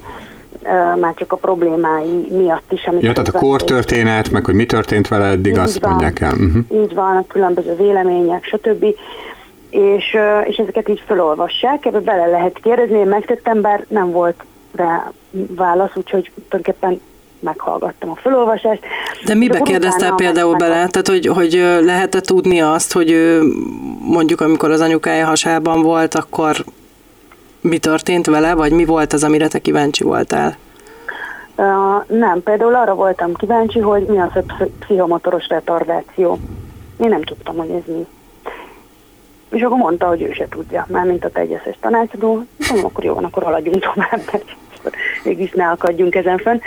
[1.01, 2.87] már csak a problémái miatt is.
[2.87, 6.33] Amit ja, tehát a kortörténet, meg hogy mi történt vele eddig, azt van, mondják el.
[6.33, 6.83] Uh-huh.
[6.83, 8.85] Így van, a különböző vélemények, stb.
[9.71, 15.13] És, és ezeket így felolvassák, ebbe bele lehet kérdezni, én megtettem, bár nem volt rá
[15.31, 17.01] válasz, úgyhogy tulajdonképpen
[17.45, 18.81] meghallgattam a felolvasást.
[19.25, 20.87] De mibe kérdeztél például bele?
[20.87, 23.43] Tehát, hogy, hogy lehet-e tudni azt, hogy ő
[24.01, 26.65] mondjuk amikor az anyukája hasában volt, akkor
[27.61, 30.57] mi történt vele, vagy mi volt az, amire te kíváncsi voltál?
[31.57, 36.39] Uh, nem, például arra voltam kíváncsi, hogy mi az a pszichomotoros retardáció.
[36.97, 38.07] Én nem tudtam, hogy ez mi.
[39.51, 42.45] És akkor mondta, hogy ő se tudja, már mint a tegyeszes tanácsadó.
[42.69, 44.45] Mondom, akkor jó van, akkor haladjunk tovább, mert
[45.25, 46.59] mégis ne akadjunk ezen fönn.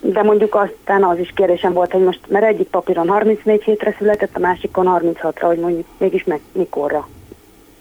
[0.00, 4.36] De mondjuk aztán az is kérdésem volt, hogy most, mert egyik papíron 34 hétre született,
[4.36, 7.08] a másikon 36-ra, hogy mondjuk mégis meg mikorra.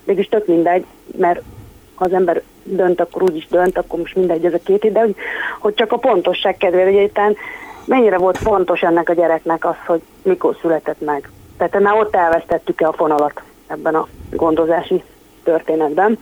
[0.03, 0.85] Mégis tök mindegy,
[1.17, 1.41] mert
[1.95, 4.99] ha az ember dönt, akkor úgy is dönt, akkor most mindegy ez a két ide,
[4.99, 5.15] hogy,
[5.59, 7.35] hogy csak a pontosság kedvére, hogy egyáltalán
[7.85, 11.29] mennyire volt fontos ennek a gyereknek az, hogy mikor született meg.
[11.57, 15.03] Tehát már ott elvesztettük-e a fonalat ebben a gondozási
[15.43, 16.19] történetben.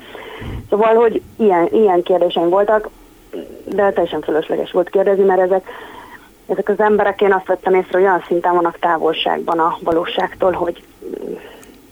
[0.69, 2.89] Szóval, hogy ilyen, ilyen kérdéseim voltak,
[3.63, 5.67] de teljesen fölösleges volt kérdezni, mert ezek,
[6.47, 10.83] ezek az emberek, én azt vettem észre, hogy olyan szinten vannak távolságban a valóságtól, hogy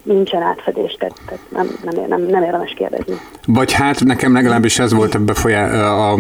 [0.04, 3.16] nincsen átfedés, tehát, tehát nem, nem, nem, nem érdemes kérdezni.
[3.46, 6.18] Vagy hát nekem legalábbis ez volt a befolyá, a,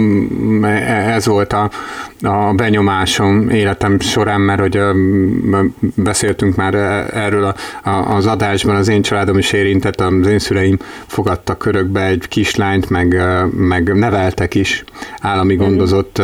[0.87, 1.69] ez volt a,
[2.21, 4.79] a benyomásom életem során, mert hogy
[5.95, 6.75] beszéltünk már
[7.13, 7.55] erről a,
[7.89, 12.89] a, az adásban, az én családom is érintett, az én szüleim fogadtak körökbe egy kislányt,
[12.89, 14.83] meg, meg neveltek is
[15.21, 15.63] állami mhm.
[15.63, 16.21] gondozott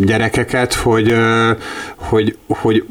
[0.00, 1.14] gyerekeket, hogy,
[1.96, 2.84] hogy, hogy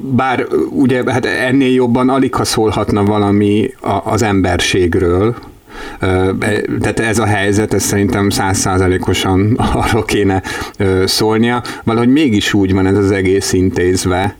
[0.00, 2.44] bár ugye hát ennél jobban alig ha
[2.88, 3.74] szólhatna valami
[4.04, 5.34] az emberségről,
[6.80, 10.42] tehát ez a helyzet, ez szerintem százszázalékosan arról kéne
[11.04, 11.62] szólnia.
[11.84, 14.36] Valahogy mégis úgy van ez az egész intézve,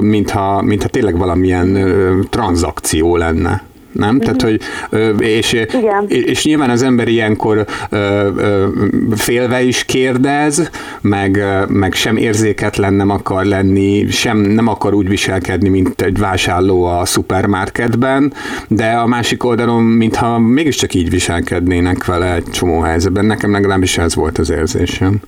[0.00, 1.88] mintha, mintha tényleg valamilyen
[2.30, 3.62] tranzakció lenne
[3.96, 4.20] nem?
[4.20, 4.60] Tehát, hogy,
[5.18, 6.04] és, Igen.
[6.08, 7.64] és nyilván az ember ilyenkor
[9.14, 15.68] félve is kérdez, meg, meg sem érzéketlen nem akar lenni, sem nem akar úgy viselkedni,
[15.68, 18.32] mint egy vásárló a szupermarketben,
[18.68, 23.24] de a másik oldalon, mintha mégiscsak így viselkednének vele egy csomó helyzetben.
[23.24, 25.20] Nekem legalábbis ez volt az érzésem.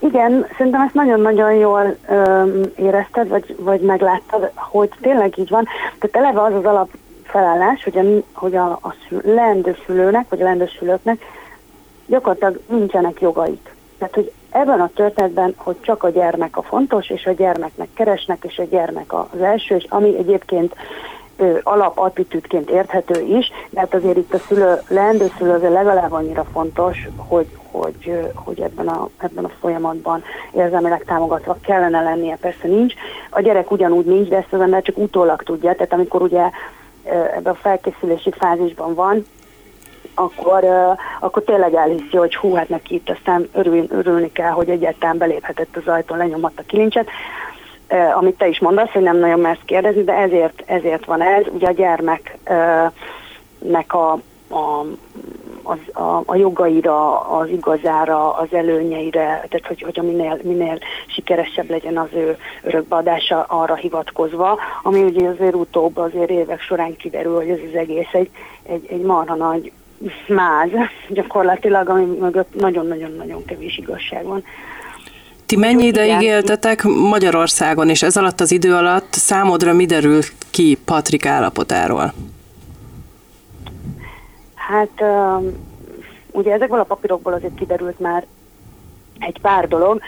[0.00, 5.66] Igen, szerintem ezt nagyon-nagyon jól öm, érezted, vagy, vagy megláttad, hogy tényleg így van.
[5.98, 6.88] Tehát eleve az az alap
[7.28, 11.22] felállás, hogy a, hogy a, a leendő szülőnek, vagy a leendő szülőknek
[12.06, 13.74] gyakorlatilag nincsenek jogaik.
[13.98, 18.44] Tehát, hogy ebben a történetben, hogy csak a gyermek a fontos, és a gyermeknek keresnek,
[18.44, 20.74] és a gyermek az első, és ami egyébként
[21.62, 27.08] alapattitűdként érthető is, de hát azért itt a szülő, leendő szülő azért legalább annyira fontos,
[27.16, 32.94] hogy, hogy, hogy ebben, a, ebben a folyamatban érzelmileg támogatva kellene lennie, persze nincs.
[33.30, 36.50] A gyerek ugyanúgy nincs, de ezt az ember csak utólag tudja, tehát amikor ugye
[37.04, 39.26] ebben a felkészülési fázisban van,
[40.14, 40.64] akkor,
[41.20, 45.76] akkor tényleg elhiszi, hogy hú, hát neki itt aztán örül, örülni kell, hogy egyáltalán beléphetett
[45.76, 47.08] az ajtón, lenyomatta a kilincset.
[48.14, 51.44] Amit te is mondasz, hogy nem nagyon mersz kérdezni, de ezért, ezért van ez.
[51.50, 52.42] Ugye a gyermeknek
[53.94, 54.12] a,
[54.48, 54.84] a,
[55.68, 61.70] az, a, a jogaira, az igazára, az előnyeire, tehát hogy, hogy a minél, minél sikeresebb
[61.70, 67.48] legyen az ő örökbeadása arra hivatkozva, ami ugye azért utóbb azért évek során kiderül, hogy
[67.48, 68.30] ez az egész egy,
[68.62, 69.72] egy, egy marha nagy
[70.26, 70.70] máz
[71.08, 74.44] gyakorlatilag, ami mögött nagyon-nagyon-nagyon kevés igazság van.
[75.46, 80.78] Ti mennyi ideig éltetek Magyarországon, és ez alatt az idő alatt számodra mi derült ki
[80.84, 82.12] Patrik állapotáról?
[84.68, 85.02] Hát
[86.30, 88.26] ugye ezekből a papírokból azért kiderült már
[89.18, 90.00] egy pár dolog,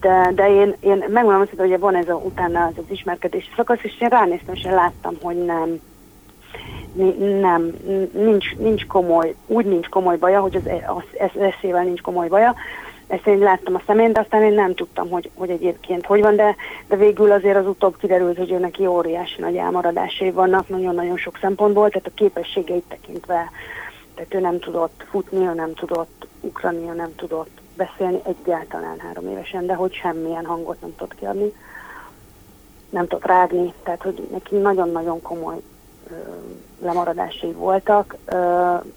[0.00, 3.82] de, de én, én megmondom azt, hogy van ez a, utána az, az ismerkedési szakasz,
[3.82, 5.80] és én ránéztem, és én láttam, hogy nem,
[7.40, 7.72] nem,
[8.12, 12.54] nincs, nincs komoly, úgy nincs komoly baja, hogy az, az, az eszével nincs komoly baja,
[13.06, 16.36] ezt én láttam a szemén, de aztán én nem tudtam, hogy, hogy egyébként hogy van,
[16.36, 16.56] de,
[16.88, 21.38] de végül azért az utóbb kiderült, hogy ő neki óriási nagy elmaradásai vannak, nagyon-nagyon sok
[21.40, 23.50] szempontból, tehát a képességeit tekintve,
[24.14, 29.28] tehát ő nem tudott futni, ő nem tudott ugrani, ő nem tudott beszélni egyáltalán három
[29.28, 31.52] évesen, de hogy semmilyen hangot nem tudott kiadni,
[32.90, 35.62] nem tudott rágni, tehát hogy neki nagyon-nagyon komoly
[36.82, 38.16] lemaradásai voltak,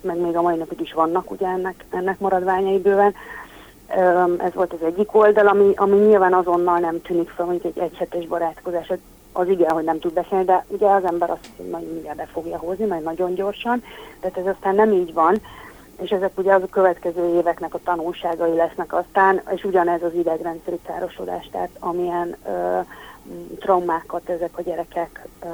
[0.02, 3.14] meg még a mai napig is vannak ugye ennek, ennek maradványai bőven,
[4.38, 8.26] ez volt az egyik oldal, ami, ami nyilván azonnal nem tűnik fel, hogy egy egyhetes
[8.26, 8.92] barátkozás.
[9.32, 12.58] Az igen, hogy nem tud beszélni, de ugye az ember azt nagyon mindjárt be fogja
[12.58, 13.84] hozni, majd nagyon gyorsan.
[14.20, 15.42] Tehát ez aztán nem így van,
[16.02, 20.80] és ezek ugye az a következő éveknek a tanulságai lesznek aztán, és ugyanez az idegrendszeri
[20.86, 22.80] károsodás, tehát amilyen ö,
[23.60, 25.48] traumákat ezek a gyerekek, ö,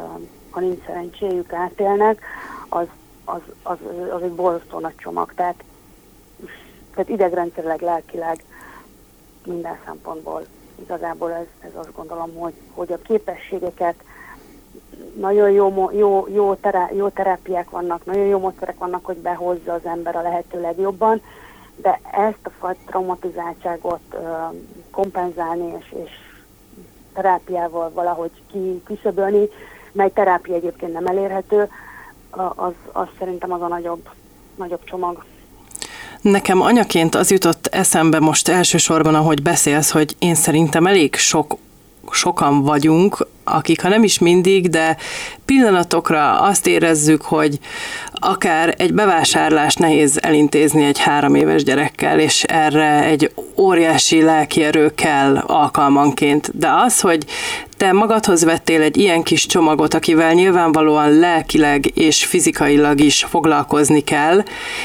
[0.49, 2.25] ha nincs szerencséjük, átélnek,
[2.69, 2.85] az,
[3.25, 3.77] az, az,
[4.15, 5.33] az egy borzasztó nagy csomag.
[5.33, 5.63] Tehát
[6.93, 8.43] tehát idegrendszerileg, lelkileg,
[9.45, 10.45] minden szempontból
[10.83, 13.95] igazából ez, ez azt gondolom, hogy, hogy a képességeket
[15.15, 19.85] nagyon jó, jó, jó, terá, jó terápiák vannak, nagyon jó módszerek vannak, hogy behozza az
[19.85, 21.21] ember a lehető legjobban,
[21.75, 24.15] de ezt a fajta traumatizáltságot
[24.91, 26.11] kompenzálni és, és
[27.13, 29.49] terápiával valahogy ki, kiszöbölni,
[29.91, 31.69] mely terápia egyébként nem elérhető,
[32.55, 34.09] az, az szerintem az a nagyobb,
[34.55, 35.23] nagyobb csomag.
[36.23, 41.57] Nekem anyaként az jutott eszembe most elsősorban, ahogy beszélsz, hogy én szerintem elég sok
[42.11, 44.97] sokan vagyunk, akik, ha nem is mindig, de
[45.45, 47.59] pillanatokra azt érezzük, hogy
[48.11, 54.93] akár egy bevásárlást nehéz elintézni egy három éves gyerekkel, és erre egy óriási lelki erő
[54.95, 56.57] kell alkalmanként.
[56.57, 57.25] De az, hogy
[57.77, 64.43] te magadhoz vettél egy ilyen kis csomagot, akivel nyilvánvalóan lelkileg és fizikailag is foglalkozni kell,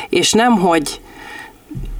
[0.08, 1.00] és nem, hogy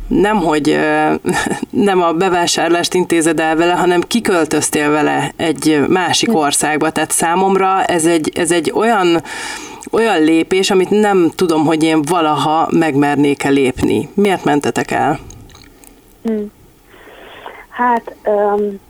[0.08, 0.78] nem, hogy
[1.70, 6.90] nem a bevásárlást intézed el vele, hanem kiköltöztél vele egy másik országba.
[6.90, 9.22] Tehát számomra ez egy, ez egy olyan,
[9.90, 14.08] olyan lépés, amit nem tudom, hogy én valaha megmernék-e lépni.
[14.14, 15.18] Miért mentetek el?
[16.22, 16.52] Hmm.
[17.68, 18.80] Hát um,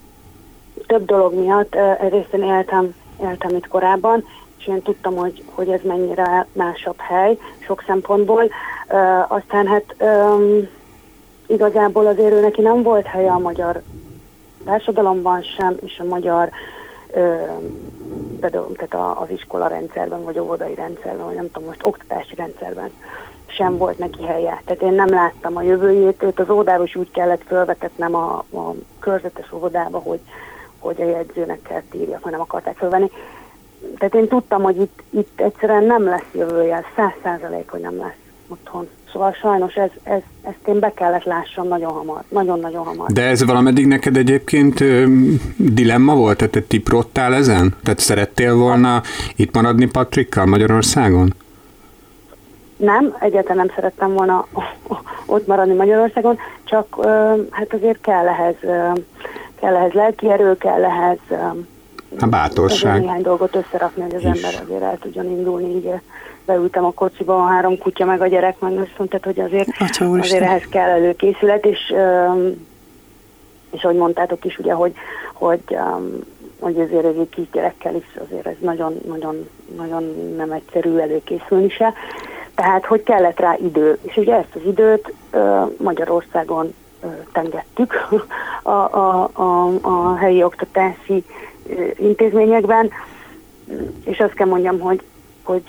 [0.86, 1.74] több dolog miatt.
[2.00, 4.24] Egyrészt én éltem, éltem itt korábban,
[4.58, 8.50] és én tudtam, hogy, hogy ez mennyire másabb hely sok szempontból.
[8.88, 10.68] Uh, aztán hát um,
[11.48, 13.82] igazából azért ő neki nem volt helye a magyar
[14.64, 16.50] társadalomban sem, és a magyar
[17.12, 17.34] ö,
[18.40, 22.90] tehát az iskola rendszerben, vagy óvodai rendszerben, vagy nem tudom, most oktatási rendszerben
[23.46, 24.62] sem volt neki helye.
[24.64, 29.52] Tehát én nem láttam a jövőjét, őt az óvodáros úgy kellett fölvetetnem a, a körzetes
[29.52, 30.20] óvodába, hogy,
[30.78, 33.10] hogy a jegyzőnek kell írjak, mert nem akarták fölvenni.
[33.98, 38.18] Tehát én tudtam, hogy itt, itt egyszerűen nem lesz jövője, száz százalék, hogy nem lesz
[38.48, 38.88] otthon.
[39.12, 43.10] Szóval sajnos ez, ez, ezt én be kellett lássam nagyon hamar, nagyon-nagyon hamar.
[43.10, 45.04] De ez valameddig neked egyébként ö,
[45.56, 46.36] dilemma volt?
[46.36, 47.74] Tehát te tiprottál ezen?
[47.82, 49.02] Tehát szerettél volna
[49.36, 51.34] itt maradni Patrikkal Magyarországon?
[52.76, 54.46] Nem, egyáltalán nem szerettem volna
[55.26, 58.90] ott maradni Magyarországon, csak ö, hát azért kell ehhez, ö,
[59.60, 61.18] kell ehhez lelki erő, kell ehhez
[62.18, 63.00] a bátorság.
[63.00, 64.42] Néhány dolgot összerakni, hogy az is.
[64.42, 65.90] ember azért el tudjon indulni így
[66.48, 69.68] beültem a kocsiba, a három kutya meg a gyerek, meg azt mondtad, hogy azért,
[70.18, 71.94] azért ehhez kell előkészület, és,
[73.70, 74.92] és ahogy mondtátok is, ugye, hogy,
[75.32, 75.76] hogy,
[76.60, 81.92] hogy azért egy kis gyerekkel is azért ez nagyon, nagyon, nagyon nem egyszerű előkészülni se.
[82.54, 83.98] Tehát, hogy kellett rá idő.
[84.02, 85.12] És ugye ezt az időt
[85.76, 86.74] Magyarországon
[87.32, 87.92] tengettük
[88.62, 91.24] a, a, a, a helyi oktatási
[91.96, 92.90] intézményekben,
[94.04, 95.02] és azt kell mondjam, hogy,
[95.42, 95.62] hogy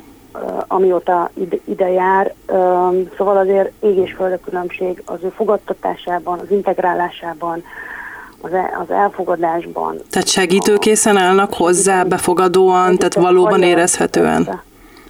[0.67, 2.34] amióta ide, ide jár,
[3.17, 7.63] szóval azért ég és föld különbség az ő fogadtatásában, az integrálásában,
[8.41, 10.02] az, el, az elfogadásban.
[10.10, 14.62] Tehát segítőkészen állnak hozzá, befogadóan, tehát valóban érezhetően.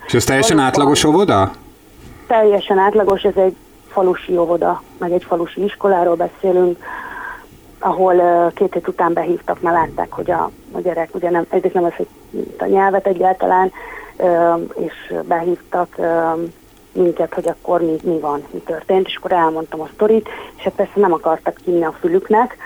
[0.07, 1.51] És ez teljesen átlagos óvoda?
[2.27, 3.55] Teljesen átlagos, ez egy
[3.87, 6.77] falusi óvoda, meg egy falusi iskoláról beszélünk,
[7.79, 11.83] ahol két hét után behívtak, mert látták, hogy a, a gyerek ugye nem, egyrészt nem
[11.83, 12.05] az,
[12.57, 13.71] a nyelvet egyáltalán,
[14.75, 15.95] és behívtak
[16.91, 20.73] minket, hogy akkor mi, mi van, mi történt, és akkor elmondtam a sztorit, és hát
[20.73, 22.57] persze nem akartak kinni a fülüknek,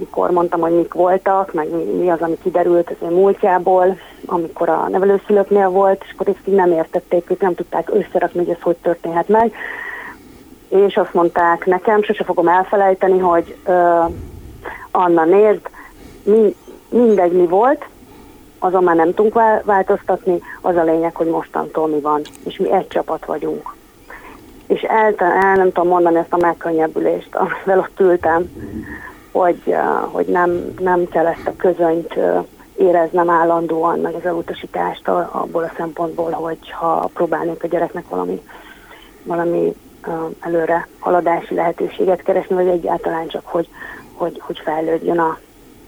[0.00, 1.68] mikor mondtam, hogy mik voltak, meg
[1.98, 6.54] mi, az, ami kiderült az én múltjából, amikor a nevelőszülőknél volt, és akkor ezt így
[6.54, 9.54] nem értették, ők nem tudták összerakni, hogy ez hogy történhet meg.
[10.68, 14.12] És azt mondták nekem, sose fogom elfelejteni, hogy uh,
[14.90, 15.70] Anna, nézd,
[16.22, 16.54] mi,
[16.88, 17.84] mindegy mi volt,
[18.60, 19.34] azon már nem tudunk
[19.64, 23.74] változtatni, az a lényeg, hogy mostantól mi van, és mi egy csapat vagyunk.
[24.66, 28.50] És el, el nem tudom mondani ezt a megkönnyebbülést, amivel ott ültem,
[29.32, 29.74] hogy,
[30.10, 32.18] hogy nem, nem kell ezt a közönyt
[32.76, 38.42] éreznem állandóan, meg az elutasítást abból a szempontból, hogy ha próbálnék a gyereknek valami,
[39.22, 39.74] valami
[40.40, 43.68] előre haladási lehetőséget keresni, vagy egyáltalán csak, hogy,
[44.14, 45.38] hogy, hogy fejlődjön a,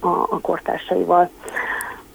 [0.00, 1.30] a, a kortársaival.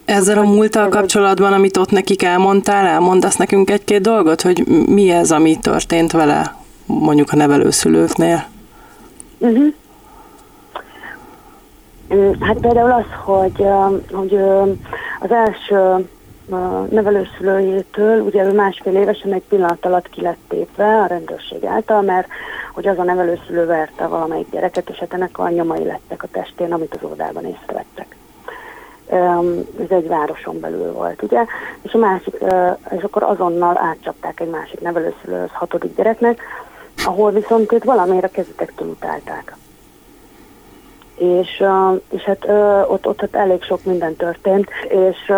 [0.07, 5.31] Ezzel a múlttal kapcsolatban, amit ott nekik elmondtál, elmondasz nekünk egy-két dolgot, hogy mi ez,
[5.31, 6.55] ami történt vele,
[6.85, 8.45] mondjuk a nevelőszülőknél?
[9.37, 9.73] Uh-huh.
[12.39, 13.65] Hát például az, hogy,
[14.11, 14.35] hogy
[15.19, 16.07] az első
[16.89, 22.27] nevelőszülőjétől, ugye ő másfél évesen egy pillanat alatt ki lett tépve a rendőrség által, mert
[22.73, 26.73] hogy az a nevelőszülő verte valamelyik gyereket, és hát ennek a nyomai lettek a testén,
[26.73, 28.16] amit az óvodában észrevettek.
[29.09, 31.45] Ez egy városon belül volt, ugye?
[31.81, 32.35] És a másik,
[32.97, 36.41] és akkor azonnal átcsapták egy másik nevelőszülőhöz hatodik gyereknek,
[37.05, 39.55] ahol viszont őt valamire kezdetektől utálták
[41.17, 41.63] és,
[42.09, 42.45] és hát
[42.89, 45.31] ott, ott, ott elég sok minden történt, és,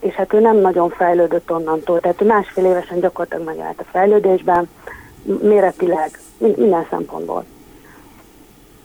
[0.00, 4.68] és hát ő nem nagyon fejlődött onnantól, tehát ő másfél évesen gyakorlatilag megállt a fejlődésben,
[5.42, 7.44] méretileg, minden szempontból.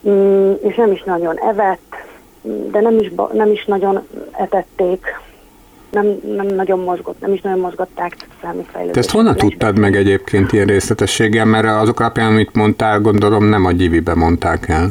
[0.08, 1.96] Mm, és nem is nagyon evett,
[2.42, 5.06] de nem is, nem is nagyon etették,
[5.90, 8.94] nem, nem nagyon mozgott, nem is nagyon mozgatták számi fejlődést.
[8.94, 13.66] Te ezt honnan tudtad meg egyébként ilyen részletességgel, mert azok alapján, amit mondtál, gondolom nem
[13.66, 14.90] a gyivibe mondták el,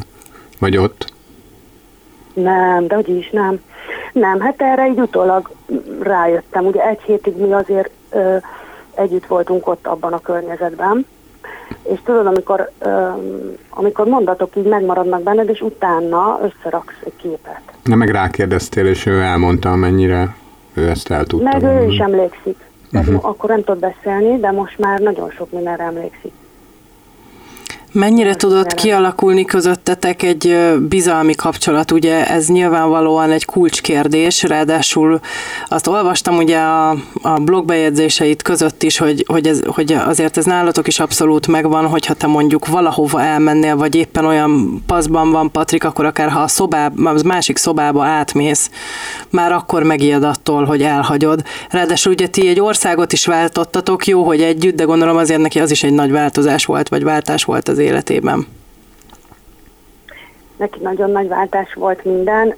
[0.59, 1.13] vagy ott?
[2.33, 3.61] Nem, de hogy is nem.
[4.13, 5.49] Nem, hát erre így utólag
[5.99, 6.65] rájöttem.
[6.65, 8.37] Ugye egy hétig mi azért ö,
[8.95, 11.05] együtt voltunk ott abban a környezetben,
[11.83, 13.07] és tudod, amikor, ö,
[13.69, 17.61] amikor mondatok így megmaradnak benned, és utána összeraksz egy képet.
[17.83, 20.35] Na meg rákérdeztél, és ő elmondta, mennyire
[20.73, 21.57] ő ezt el tudta.
[21.57, 22.57] Meg ő is emlékszik.
[22.91, 23.25] Uh-huh.
[23.25, 26.31] Akkor nem tud beszélni, de most már nagyon sok mindenre emlékszik.
[27.91, 31.91] Mennyire tudott kialakulni közöttetek egy bizalmi kapcsolat?
[31.91, 35.19] Ugye ez nyilvánvalóan egy kulcskérdés, ráadásul
[35.67, 36.89] azt olvastam ugye a,
[37.21, 42.13] a blogbejegyzéseit között is, hogy, hogy, ez, hogy azért ez nálatok is abszolút megvan, hogyha
[42.13, 47.09] te mondjuk valahova elmennél, vagy éppen olyan paszban van Patrik, akkor akár ha a szobába,
[47.09, 48.69] az másik szobába átmész,
[49.29, 51.43] már akkor megijed attól, hogy elhagyod.
[51.69, 55.71] Ráadásul ugye ti egy országot is váltottatok, jó, hogy együtt, de gondolom azért neki az
[55.71, 58.47] is egy nagy változás volt, vagy váltás volt az életében?
[60.57, 62.55] Neki nagyon nagy váltás volt minden,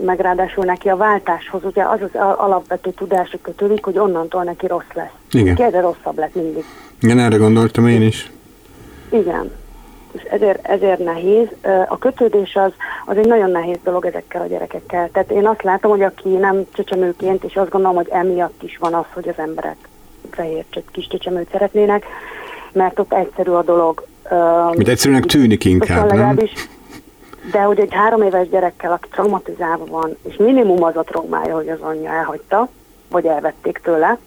[0.00, 4.92] meg ráadásul neki a váltáshoz ugye az az alapvető tudása kötődik, hogy onnantól neki rossz
[4.94, 5.12] lesz.
[5.30, 5.54] Igen.
[5.54, 6.64] Kérde rosszabb lett mindig.
[7.00, 8.30] Igen, erre gondoltam én is.
[9.10, 9.50] Igen.
[10.12, 11.48] És ezért, ezért nehéz.
[11.88, 12.72] A kötődés az,
[13.06, 15.08] az egy nagyon nehéz dolog ezekkel a gyerekekkel.
[15.12, 18.94] Tehát én azt látom, hogy aki nem csecsemőként, és azt gondolom, hogy emiatt is van
[18.94, 19.76] az, hogy az emberek
[20.30, 22.04] fehér kis csecsemőt szeretnének,
[22.72, 24.06] mert ott egyszerű a dolog.
[24.70, 26.38] Mint egyszerűen tűnik inkább, nem?
[27.50, 31.68] De hogy egy három éves gyerekkel, aki traumatizálva van, és minimum az a traumája, hogy
[31.68, 32.68] az anyja elhagyta,
[33.08, 34.18] vagy elvették tőle,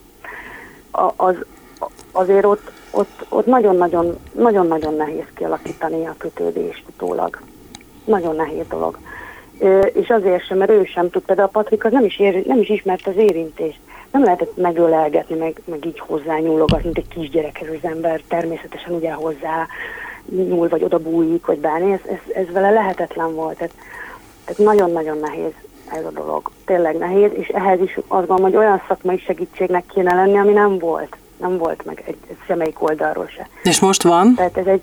[1.15, 1.35] az,
[2.11, 7.39] azért ott, ott, ott nagyon-nagyon, nagyon-nagyon nehéz kialakítani a kötődést utólag.
[8.05, 8.97] Nagyon nehéz dolog.
[9.93, 12.59] És azért sem, mert ő sem tudta, de a Patrik az nem is, ér, nem
[12.59, 13.79] is ismert az érintést
[14.11, 19.67] nem lehetett megölelgetni, meg, meg így hozzányúlogatni, mint egy kisgyerekhez az ember természetesen ugye hozzá
[20.29, 23.57] nyúl, vagy oda bújik, vagy bármi, ez, ez, ez vele lehetetlen volt.
[23.57, 23.73] Tehát,
[24.45, 25.51] tehát nagyon-nagyon nehéz
[25.91, 26.51] ez a dolog.
[26.65, 30.77] Tényleg nehéz, és ehhez is azt gondolom, hogy olyan szakmai segítségnek kéne lenni, ami nem
[30.77, 31.17] volt.
[31.37, 33.47] Nem volt meg egy, egy szemelyik oldalról se.
[33.63, 34.35] És most van?
[34.35, 34.81] Tehát ez egy...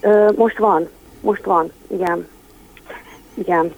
[0.00, 0.88] Ö, most van.
[1.20, 2.28] Most van, igen.
[3.34, 3.74] Igen.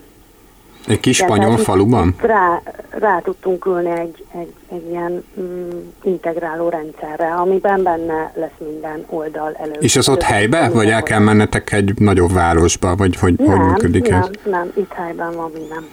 [0.89, 2.14] Egy kis spanyol faluban?
[2.20, 5.68] Rá, rá tudtunk ülni egy, egy, egy ilyen mm,
[6.03, 9.76] integráló rendszerre, amiben benne lesz minden oldal elő.
[9.80, 13.66] És az ott helyben, vagy el kell mennetek egy nagyobb városba, vagy hogy, nem, hogy
[13.66, 14.28] működik nem, ez?
[14.45, 15.86] Nem, nem, itt helyben van minden.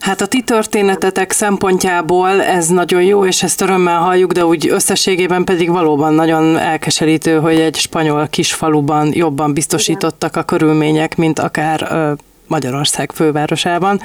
[0.00, 5.44] Hát a ti történetetek szempontjából ez nagyon jó, és ezt örömmel halljuk, de úgy összességében
[5.44, 11.92] pedig valóban nagyon elkeserítő, hogy egy spanyol kisfaluban jobban biztosítottak a körülmények, mint akár
[12.48, 14.00] Magyarország fővárosában.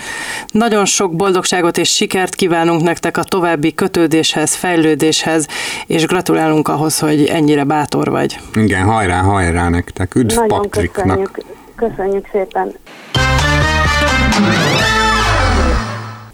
[0.47, 5.47] Nagyon sok boldogságot és sikert kívánunk nektek a további kötődéshez, fejlődéshez,
[5.87, 8.39] és gratulálunk ahhoz, hogy ennyire bátor vagy.
[8.53, 10.15] Igen, hajrá, hajrá nektek.
[10.15, 11.05] Üdv Nagyon Patriknak.
[11.05, 12.71] Köszönjük, köszönjük szépen.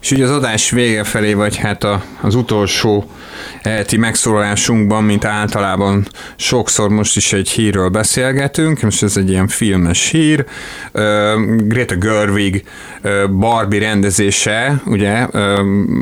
[0.00, 3.10] És ugye az adás vége felé, vagy hát a, az utolsó
[3.62, 10.08] heti megszólalásunkban, mint általában sokszor most is egy hírről beszélgetünk, most ez egy ilyen filmes
[10.10, 10.44] hír.
[11.56, 12.64] Greta Gerwig
[13.38, 15.12] Barbie rendezése, ugye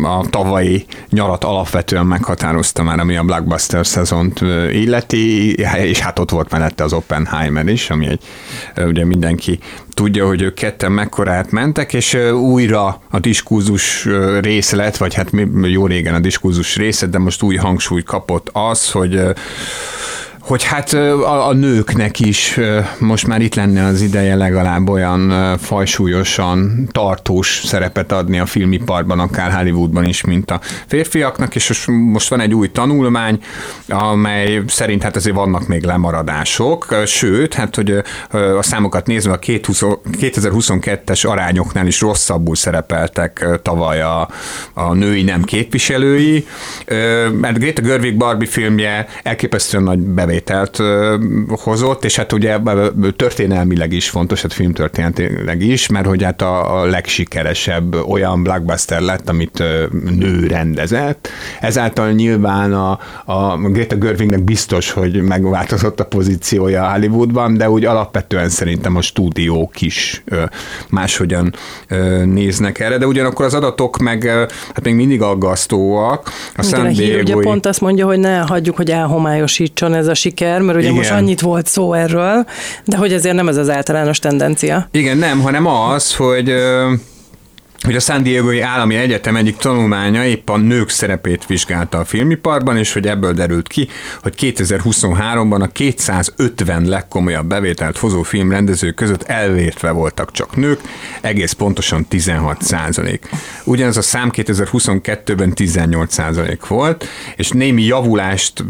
[0.02, 4.40] a tavalyi nyarat alapvetően meghatározta már, ami a blockbuster szezont
[4.72, 8.22] illeti, és hát ott volt mellette az Oppenheimer is, ami egy,
[8.86, 9.58] ugye mindenki
[9.98, 14.06] tudja, hogy ők ketten mekkorát mentek, és újra a diskurzus
[14.70, 15.30] lett, vagy hát
[15.62, 19.20] jó régen a diskurzus része, de most új hangsúly kapott az, hogy
[20.48, 22.58] hogy hát a, a nőknek is
[22.98, 29.52] most már itt lenne az ideje legalább olyan fajsúlyosan tartós szerepet adni a filmiparban, akár
[29.52, 33.42] Hollywoodban is, mint a férfiaknak, és most van egy új tanulmány,
[33.88, 38.02] amely szerint hát azért vannak még lemaradások, sőt, hát hogy
[38.58, 44.28] a számokat nézve a 2022-es arányoknál is rosszabbul szerepeltek tavaly a,
[44.74, 46.46] a női nem képviselői,
[47.32, 50.82] mert Greta Gerwig Barbie filmje elképesztően nagy bevétel bevételt
[51.48, 52.58] hozott, és hát ugye
[53.16, 59.28] történelmileg is fontos, hát filmtörténetileg is, mert hogy hát a, a legsikeresebb olyan blockbuster lett,
[59.28, 59.62] amit
[60.18, 61.28] nő rendezett.
[61.60, 68.48] Ezáltal nyilván a, a Greta Gerwignek biztos, hogy megváltozott a pozíciója Hollywoodban, de úgy alapvetően
[68.48, 70.24] szerintem a stúdiók is
[70.88, 71.54] máshogyan
[72.24, 74.22] néznek erre, de ugyanakkor az adatok meg
[74.74, 76.30] hát még mindig aggasztóak.
[76.56, 77.20] A San Diego...
[77.20, 80.96] ugye pont azt mondja, hogy ne hagyjuk, hogy elhomályosítson ez a siker, mert ugye Igen.
[80.98, 82.46] most annyit volt szó erről,
[82.84, 84.88] de hogy ezért nem ez az általános tendencia.
[84.90, 86.52] Igen, nem, hanem az, hogy
[87.82, 92.76] hogy a San Diego Állami Egyetem egyik tanulmánya épp a nők szerepét vizsgálta a filmiparban,
[92.76, 93.88] és hogy ebből derült ki,
[94.22, 100.80] hogy 2023-ban a 250 legkomolyabb bevételt hozó filmrendezők között elvértve voltak csak nők,
[101.20, 103.28] egész pontosan 16 százalék.
[103.64, 107.06] Ugyanaz a szám 2022-ben 18 százalék volt,
[107.36, 108.60] és némi javulást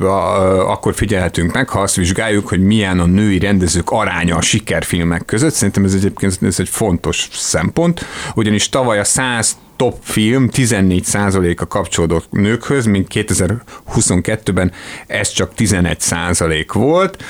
[0.67, 5.55] akkor figyelhetünk meg, ha azt vizsgáljuk, hogy milyen a női rendezők aránya a sikerfilmek között.
[5.55, 8.05] Szerintem ez egyébként ez egy fontos szempont,
[8.35, 14.73] ugyanis tavaly a 100 top film 14%-a kapcsolódott nőkhöz, mint 2022-ben
[15.07, 17.25] ez csak 11% volt,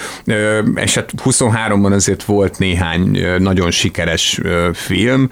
[0.75, 4.41] és hát 23-ban azért volt néhány nagyon sikeres
[4.73, 5.29] film,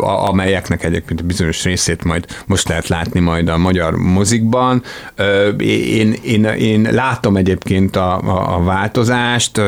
[0.00, 4.82] amelyeknek egyébként bizonyos részét majd most lehet látni majd a magyar mozikban.
[5.58, 9.60] Én, én, én látom egyébként a, a, a változást,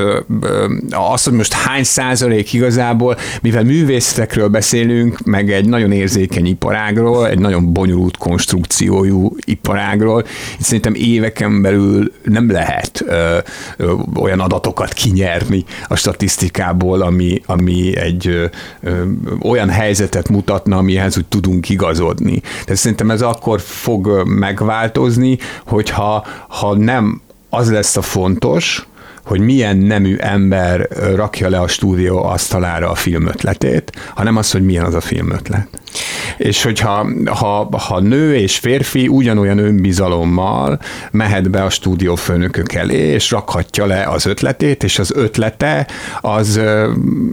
[0.91, 7.29] azt, hogy most hány százalék igazából, mivel művészetekről beszélünk, meg egy nagyon érzékeny ipar, iparágról,
[7.29, 10.25] egy nagyon bonyolult konstrukciójú iparágról.
[10.59, 13.39] Itt szerintem éveken belül nem lehet ö,
[13.77, 18.45] ö, olyan adatokat kinyerni a statisztikából, ami, ami egy ö,
[18.81, 19.03] ö,
[19.43, 22.41] olyan helyzetet mutatna, amihez úgy tudunk igazodni.
[22.41, 27.20] Tehát szerintem ez akkor fog megváltozni, hogyha ha nem
[27.51, 28.87] az lesz a fontos,
[29.25, 34.85] hogy milyen nemű ember rakja le a stúdió asztalára a filmötletét, hanem az, hogy milyen
[34.85, 35.68] az a filmötlet.
[36.37, 43.31] És hogyha ha, ha nő és férfi ugyanolyan önbizalommal mehet be a stúdiófőnökök elé, és
[43.31, 45.87] rakhatja le az ötletét, és az ötlete
[46.20, 46.61] az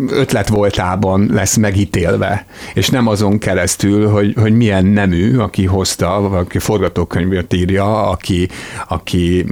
[0.10, 6.60] ötlet voltában lesz megítélve, és nem azon keresztül, hogy, hogy milyen nemű, aki hozta, aki
[6.60, 8.50] forgatókönyvet írja, aki,
[8.88, 9.46] aki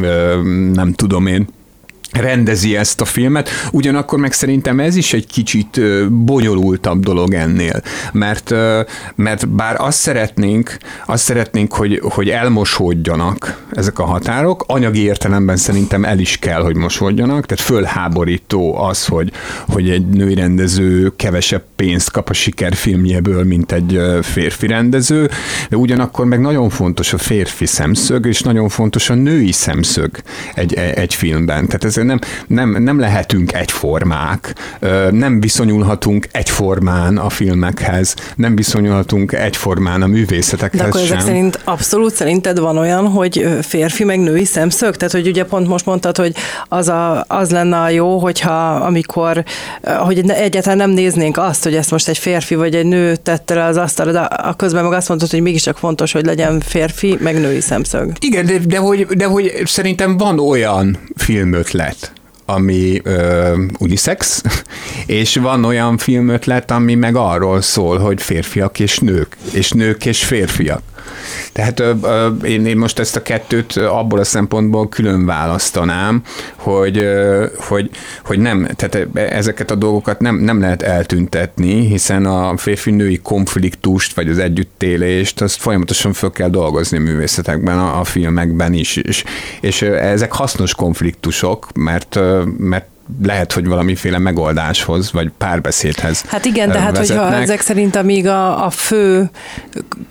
[0.74, 1.48] nem tudom én,
[2.12, 5.82] rendezi ezt a filmet, ugyanakkor meg szerintem ez is egy kicsit
[6.12, 7.82] bonyolultabb dolog ennél,
[8.12, 8.54] mert,
[9.16, 16.06] mert bár azt szeretnénk, azt szeretnénk, hogy, hogy elmosódjanak ezek a határok, anyagi értelemben szerintem
[16.06, 19.32] el is kell, hogy mosódjanak, tehát fölháborító az, hogy,
[19.68, 25.30] hogy egy női rendező kevesebb pénzt kap a sikerfilmjéből, mint egy férfi rendező,
[25.70, 30.12] de ugyanakkor meg nagyon fontos a férfi szemszög, és nagyon fontos a női szemszög
[30.54, 31.66] egy, egy filmben.
[31.66, 34.56] Tehát ez nem, nem, nem lehetünk egyformák,
[35.12, 41.18] nem viszonyulhatunk egyformán a filmekhez, nem viszonyulhatunk egyformán a művészetekhez De akkor sem.
[41.18, 44.96] ezek szerint abszolút szerinted van olyan, hogy férfi meg női szemszög?
[44.96, 46.36] Tehát, hogy ugye pont most mondtad, hogy
[46.68, 49.44] az, a, az lenne a jó, hogyha amikor,
[49.84, 53.64] hogy egyáltalán nem néznénk azt, hogy ezt most egy férfi vagy egy nő tette le
[53.64, 57.40] az asztalra, de a közben meg azt mondtad, hogy mégiscsak fontos, hogy legyen férfi, meg
[57.40, 58.12] női szemszög.
[58.20, 61.87] Igen, de, de, hogy, de hogy szerintem van olyan filmötlet,
[62.46, 64.42] ami ö, unisex,
[65.06, 70.24] és van olyan filmötlet, ami meg arról szól, hogy férfiak és nők, és nők és
[70.24, 70.82] férfiak.
[71.52, 71.84] Tehát
[72.44, 76.22] én, én most ezt a kettőt abból a szempontból külön választanám,
[76.56, 77.08] hogy,
[77.58, 77.90] hogy,
[78.24, 84.30] hogy nem, tehát ezeket a dolgokat nem, nem lehet eltüntetni, hiszen a férfi-női konfliktust, vagy
[84.30, 89.24] az együttélést, azt folyamatosan föl kell dolgozni a művészetekben, a, a filmekben is, és,
[89.62, 92.20] és ezek hasznos konfliktusok, mert,
[92.58, 92.88] mert
[93.24, 98.66] lehet, hogy valamiféle megoldáshoz, vagy párbeszédhez Hát igen, de hát hogyha ezek szerint amíg a,
[98.66, 99.30] a fő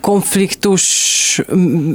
[0.01, 1.43] konfliktus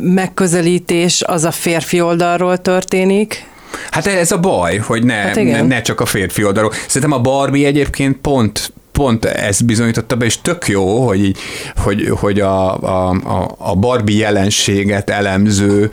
[0.01, 3.49] megközelítés az a férfi oldalról történik,
[3.91, 6.71] Hát ez a baj, hogy ne, hát ne, ne csak a férfi oldalról.
[6.87, 11.37] Szerintem a Barbie egyébként pont pont ezt bizonyította be, és tök jó, hogy, így,
[11.75, 12.77] hogy, hogy a,
[13.07, 13.15] a,
[13.57, 15.89] a Barbie jelenséget elemző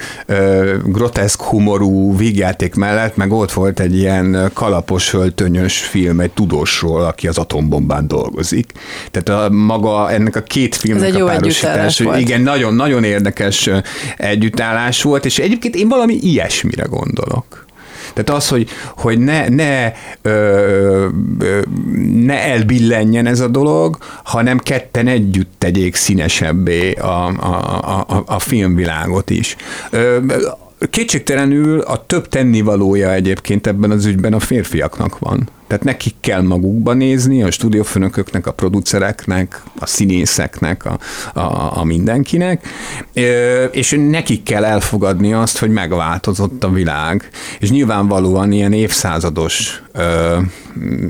[0.85, 7.29] groteszk humorú vígjáték mellett, meg ott volt egy ilyen kalapos, öltönyös film egy tudósról, aki
[7.29, 8.73] az atombombán dolgozik.
[9.11, 13.71] Tehát a maga ennek a két filmnek a párosítás, igen, nagyon-nagyon érdekes
[14.17, 17.68] együttállás volt, és egyébként én valami ilyesmire gondolok.
[18.13, 19.93] Tehát az, hogy, hogy ne, ne,
[20.23, 21.61] ö, ö,
[22.13, 29.31] ne elbillenjen ez a dolog, hanem ketten együtt tegyék színesebbé a, a, a, a filmvilágot
[29.31, 29.57] is.
[29.91, 30.19] Ö,
[30.91, 35.49] kétségtelenül a több tennivalója egyébként ebben az ügyben a férfiaknak van.
[35.67, 40.99] Tehát nekik kell magukba nézni, a stúdiófőnököknek, a producereknek, a színészeknek, a,
[41.35, 42.67] a, a mindenkinek,
[43.71, 47.29] és nekik kell elfogadni azt, hogy megváltozott a világ.
[47.59, 49.83] És nyilvánvalóan ilyen évszázados,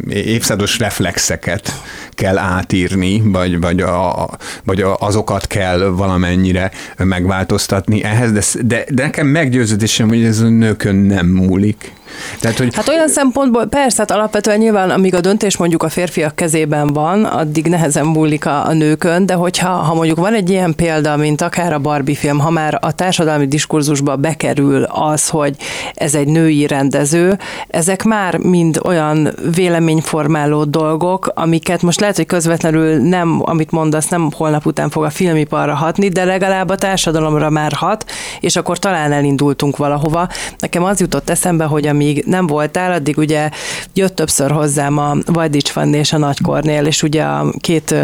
[0.09, 1.73] évszázados reflexeket
[2.19, 4.29] kell átírni, vagy, vagy, a,
[4.65, 10.95] vagy azokat kell valamennyire megváltoztatni ehhez, de, de, de nekem meggyőződésem, hogy ez a nőkön
[10.95, 11.93] nem múlik.
[12.41, 12.75] Tehát, hogy...
[12.75, 17.25] Hát olyan szempontból, persze, hát alapvetően nyilván, amíg a döntés mondjuk a férfiak kezében van,
[17.25, 21.41] addig nehezen múlik a, a nőkön, de hogyha ha mondjuk van egy ilyen példa, mint
[21.41, 25.57] akár a Barbie film, ha már a társadalmi diskurzusba bekerül az, hogy
[25.95, 27.39] ez egy női rendező,
[27.69, 34.31] ezek már mind olyan véleményformáló dolgok, amiket most lehet, hogy közvetlenül nem, amit mondasz, nem
[34.37, 38.05] holnap után fog a filmiparra hatni, de legalább a társadalomra már hat,
[38.41, 40.29] és akkor talán elindultunk valahova.
[40.59, 43.51] Nekem az jutott eszembe, hogy ami amíg nem voltál, addig ugye
[43.95, 47.95] jött többször hozzám a Vajdics Fanni és a Nagy Kornél, és ugye a két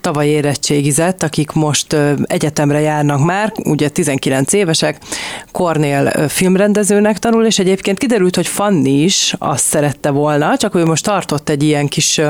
[0.00, 4.98] tavaly érettségizett, akik most egyetemre járnak már, ugye 19 évesek,
[5.52, 11.04] Kornél filmrendezőnek tanul, és egyébként kiderült, hogy Fanni is azt szerette volna, csak ő most
[11.04, 12.20] tartott egy ilyen kis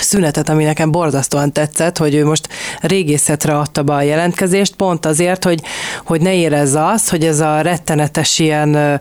[0.00, 2.48] szünetet, ami nekem borzasztóan tetszett, hogy ő most
[2.80, 5.60] régészetre adta be a jelentkezést, pont azért, hogy,
[6.04, 9.00] hogy ne érezze azt, hogy ez a rettenetes ilyen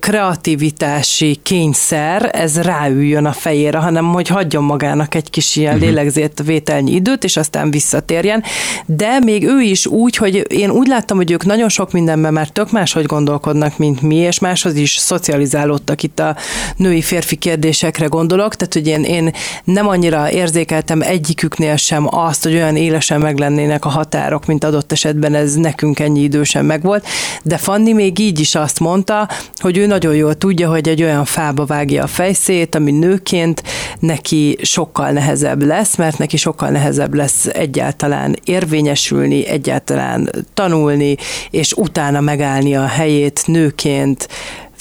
[0.00, 6.92] kreativitási kényszer, ez ráüljön a fejére, hanem hogy hagyjon magának egy kis ilyen uh-huh.
[6.92, 8.42] időt, és aztán visszatérjen.
[8.86, 12.48] De még ő is úgy, hogy én úgy láttam, hogy ők nagyon sok mindenben már
[12.48, 16.36] tök máshogy gondolkodnak, mint mi, és máshoz is szocializálódtak itt a
[16.76, 19.34] női-férfi kérdésekre gondolok, tehát hogy én, én
[19.64, 25.34] nem annyira érzékeltem egyiküknél sem azt, hogy olyan élesen meglennének a határok, mint adott esetben
[25.34, 27.06] ez nekünk ennyi idősen megvolt,
[27.42, 31.24] de Fanni még így is azt mondta, hogy ő nagyon jól tudja, hogy egy olyan
[31.24, 33.62] fába vágja a fejszét, ami nőként
[33.98, 41.16] neki sokkal nehezebb lesz, mert neki sokkal nehezebb lesz egyáltalán érvényesülni, egyáltalán tanulni,
[41.50, 44.28] és utána megállni a helyét nőként,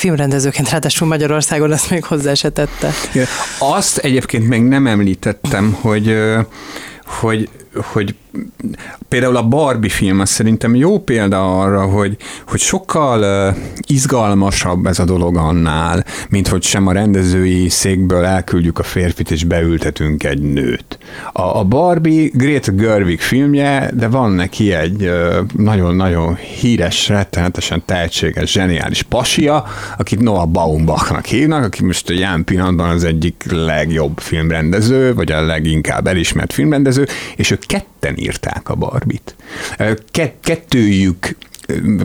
[0.02, 2.92] filmrendezőként, ráadásul Magyarországon ezt még hozzá se tette.
[3.60, 6.18] Azt egyébként még nem említettem, hogy
[7.06, 8.16] hogy hogy
[9.10, 12.18] például a Barbie film az szerintem jó példa arra, hogy,
[12.48, 13.54] hogy sokkal
[13.88, 19.44] izgalmasabb ez a dolog annál, mint hogy sem a rendezői székből elküldjük a férfit és
[19.44, 20.98] beültetünk egy nőt.
[21.34, 25.12] A, a Barbie Greta Gerwig filmje, de van neki egy
[25.56, 29.66] nagyon-nagyon híres, rettenetesen tehetséges, zseniális pasia,
[29.98, 35.46] akit Noah Baumbachnak hívnak, aki most a jelen pillanatban az egyik legjobb filmrendező, vagy a
[35.46, 39.36] leginkább elismert filmrendező, és ő ketten írták a Barbit.
[40.42, 41.36] kettőjük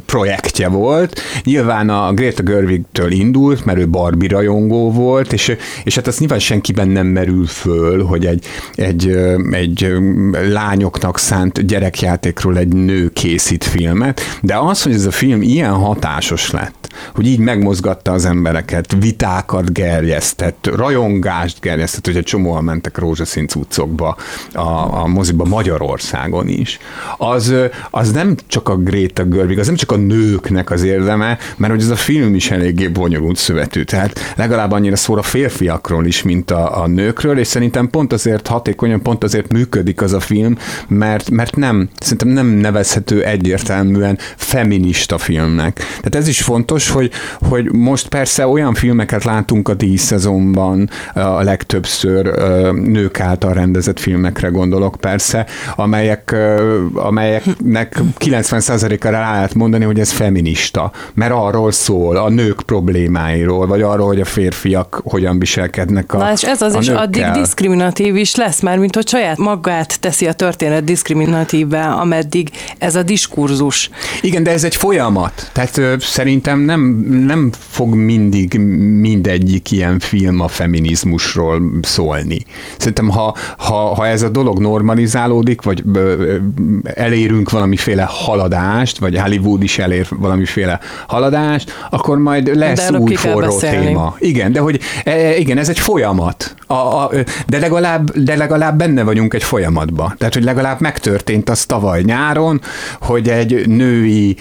[0.07, 1.21] projektje volt.
[1.45, 6.39] Nyilván a Greta Gerwig-től indult, mert ő Barbie rajongó volt, és, és hát azt nyilván
[6.39, 9.09] senkiben nem merül föl, hogy egy, egy,
[9.51, 9.93] egy
[10.49, 16.51] lányoknak szánt gyerekjátékról egy nő készít filmet, de az, hogy ez a film ilyen hatásos
[16.51, 23.47] lett, hogy így megmozgatta az embereket, vitákat gerjesztett, rajongást gerjesztett, hogy egy csomóan mentek rózsaszín
[23.47, 24.17] cuccokba
[24.53, 24.61] a,
[25.03, 26.79] a moziba Magyarországon is.
[27.17, 27.55] Az,
[27.91, 31.83] az nem csak a Greta Gerwig, az nem csak a nőknek az érdeme, mert hogy
[31.83, 36.51] ez a film is eléggé bonyolult szövetű, tehát legalább annyira szól a férfiakról is, mint
[36.51, 40.57] a, a nőkről, és szerintem pont azért hatékonyan, pont azért működik az a film,
[40.89, 45.77] mert, mert nem, szerintem nem nevezhető egyértelműen feminista filmnek.
[45.77, 47.11] Tehát ez is fontos, hogy,
[47.49, 52.35] hogy most persze olyan filmeket látunk a díjszezonban a legtöbbször
[52.73, 56.37] nők által rendezett filmekre gondolok persze, amelyek,
[56.95, 63.83] amelyeknek 90%-a rá lehet mondani, hogy ez feminista, mert arról szól, a nők problémáiról, vagy
[63.83, 67.03] arról, hogy a férfiak hogyan viselkednek a Na és ez az is nőkkel.
[67.03, 72.95] addig diszkriminatív is lesz, mert mint hogy saját magát teszi a történet diszkriminatívvá, ameddig ez
[72.95, 73.91] a diskurzus.
[74.21, 75.51] Igen, de ez egy folyamat.
[75.53, 76.76] Tehát ö, szerintem nem,
[77.27, 78.59] nem fog mindig
[79.01, 82.39] mindegyik ilyen film a feminizmusról szólni.
[82.77, 85.85] Szerintem ha, ha, ha ez a dolog normalizálódik, vagy
[86.85, 94.17] elérünk valamiféle haladást, vagy Hollywood is elér valamiféle haladást, akkor majd lesz új forró téma.
[94.19, 96.55] Igen, de hogy e, igen, ez egy folyamat.
[96.67, 97.11] A, a,
[97.47, 100.15] de, legalább, de legalább benne vagyunk egy folyamatba.
[100.19, 102.61] Tehát, hogy legalább megtörtént az tavaly nyáron,
[103.01, 104.37] hogy egy női,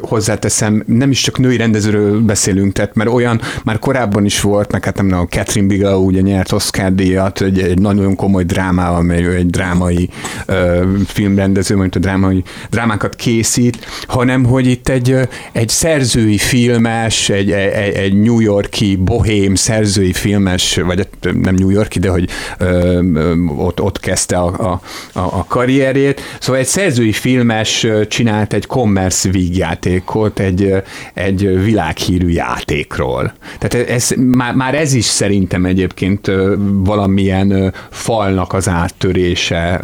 [0.00, 4.84] hozzáteszem, nem is csak női rendezőről beszélünk, tehát mert olyan már korábban is volt, meg
[4.84, 9.34] hát nem tudom, Catherine Bigelow ugye nyert Oscar díjat, egy, egy nagyon komoly drámával, mert
[9.34, 10.08] egy drámai
[10.46, 15.16] ö, filmrendező, mondjuk a drámai, drámákat készít, hanem hogy itt egy,
[15.52, 21.70] egy szerzői filmes, egy, egy, egy New Yorki bohém szerzői filmes, vagy hát nem New
[21.70, 24.80] Yorki, de hogy ö, ö, ott, ott kezdte a, a,
[25.18, 26.20] a, a karrierét.
[26.40, 30.74] Szóval egy szerzői filmes csinált egy commerce vígjátékot, egy,
[31.14, 33.32] egy világhírű játékról.
[33.58, 36.30] Tehát ez, már, már ez is szerintem egyébként
[36.72, 39.80] valamilyen falnak az áttörése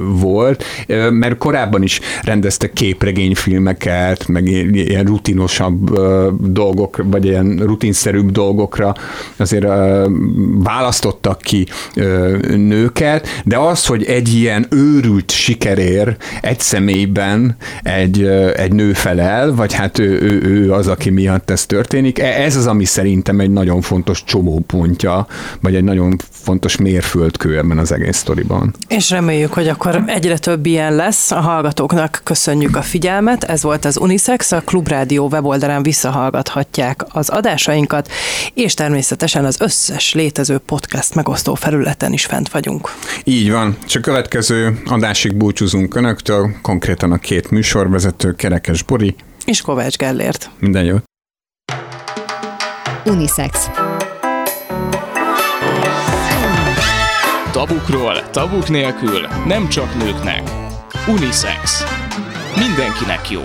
[0.00, 0.64] volt,
[1.10, 5.98] mert korábban is rendeztek képregényfilmeket, meg ilyen rutinosabb
[6.50, 8.94] dolgok, vagy ilyen rutinszerűbb dolgokra
[9.36, 9.66] azért
[10.62, 11.66] választottak ki
[12.56, 18.22] nőket, de az, hogy egy ilyen őrült sikerér egy személyben egy,
[18.56, 22.56] egy nő felel, vagy hát ő, ő, ő az, aki miatt ez történik, e- ez
[22.56, 25.26] az, ami szerintem egy nagyon fontos csomópontja,
[25.60, 28.74] vagy egy nagyon fontos mérföldkő ebben az egész sztoriban.
[28.88, 31.30] És reméljük, hogy akkor egyre több ilyen lesz.
[31.30, 33.44] A hallgatóknak köszönjük a figyelmet.
[33.44, 38.10] Ez volt az Unisex, a Klubrádió weboldalán visszahallgathatják az adásainkat,
[38.54, 42.88] és természetesen az összes létező podcast megosztó felületen is fent vagyunk.
[43.24, 49.14] Így van, csak következő adásig búcsúzunk Önöktől, konkrétan a két műsorvezető, Kerekes Bori,
[49.44, 50.50] És Kovács Gellért.
[50.58, 51.02] minden jót!
[53.04, 53.70] Unisex.
[57.52, 60.50] Tabukról, tabuk nélkül, nem csak nőknek.
[61.08, 61.84] Unisex.
[62.56, 63.42] Mindenkinek jó.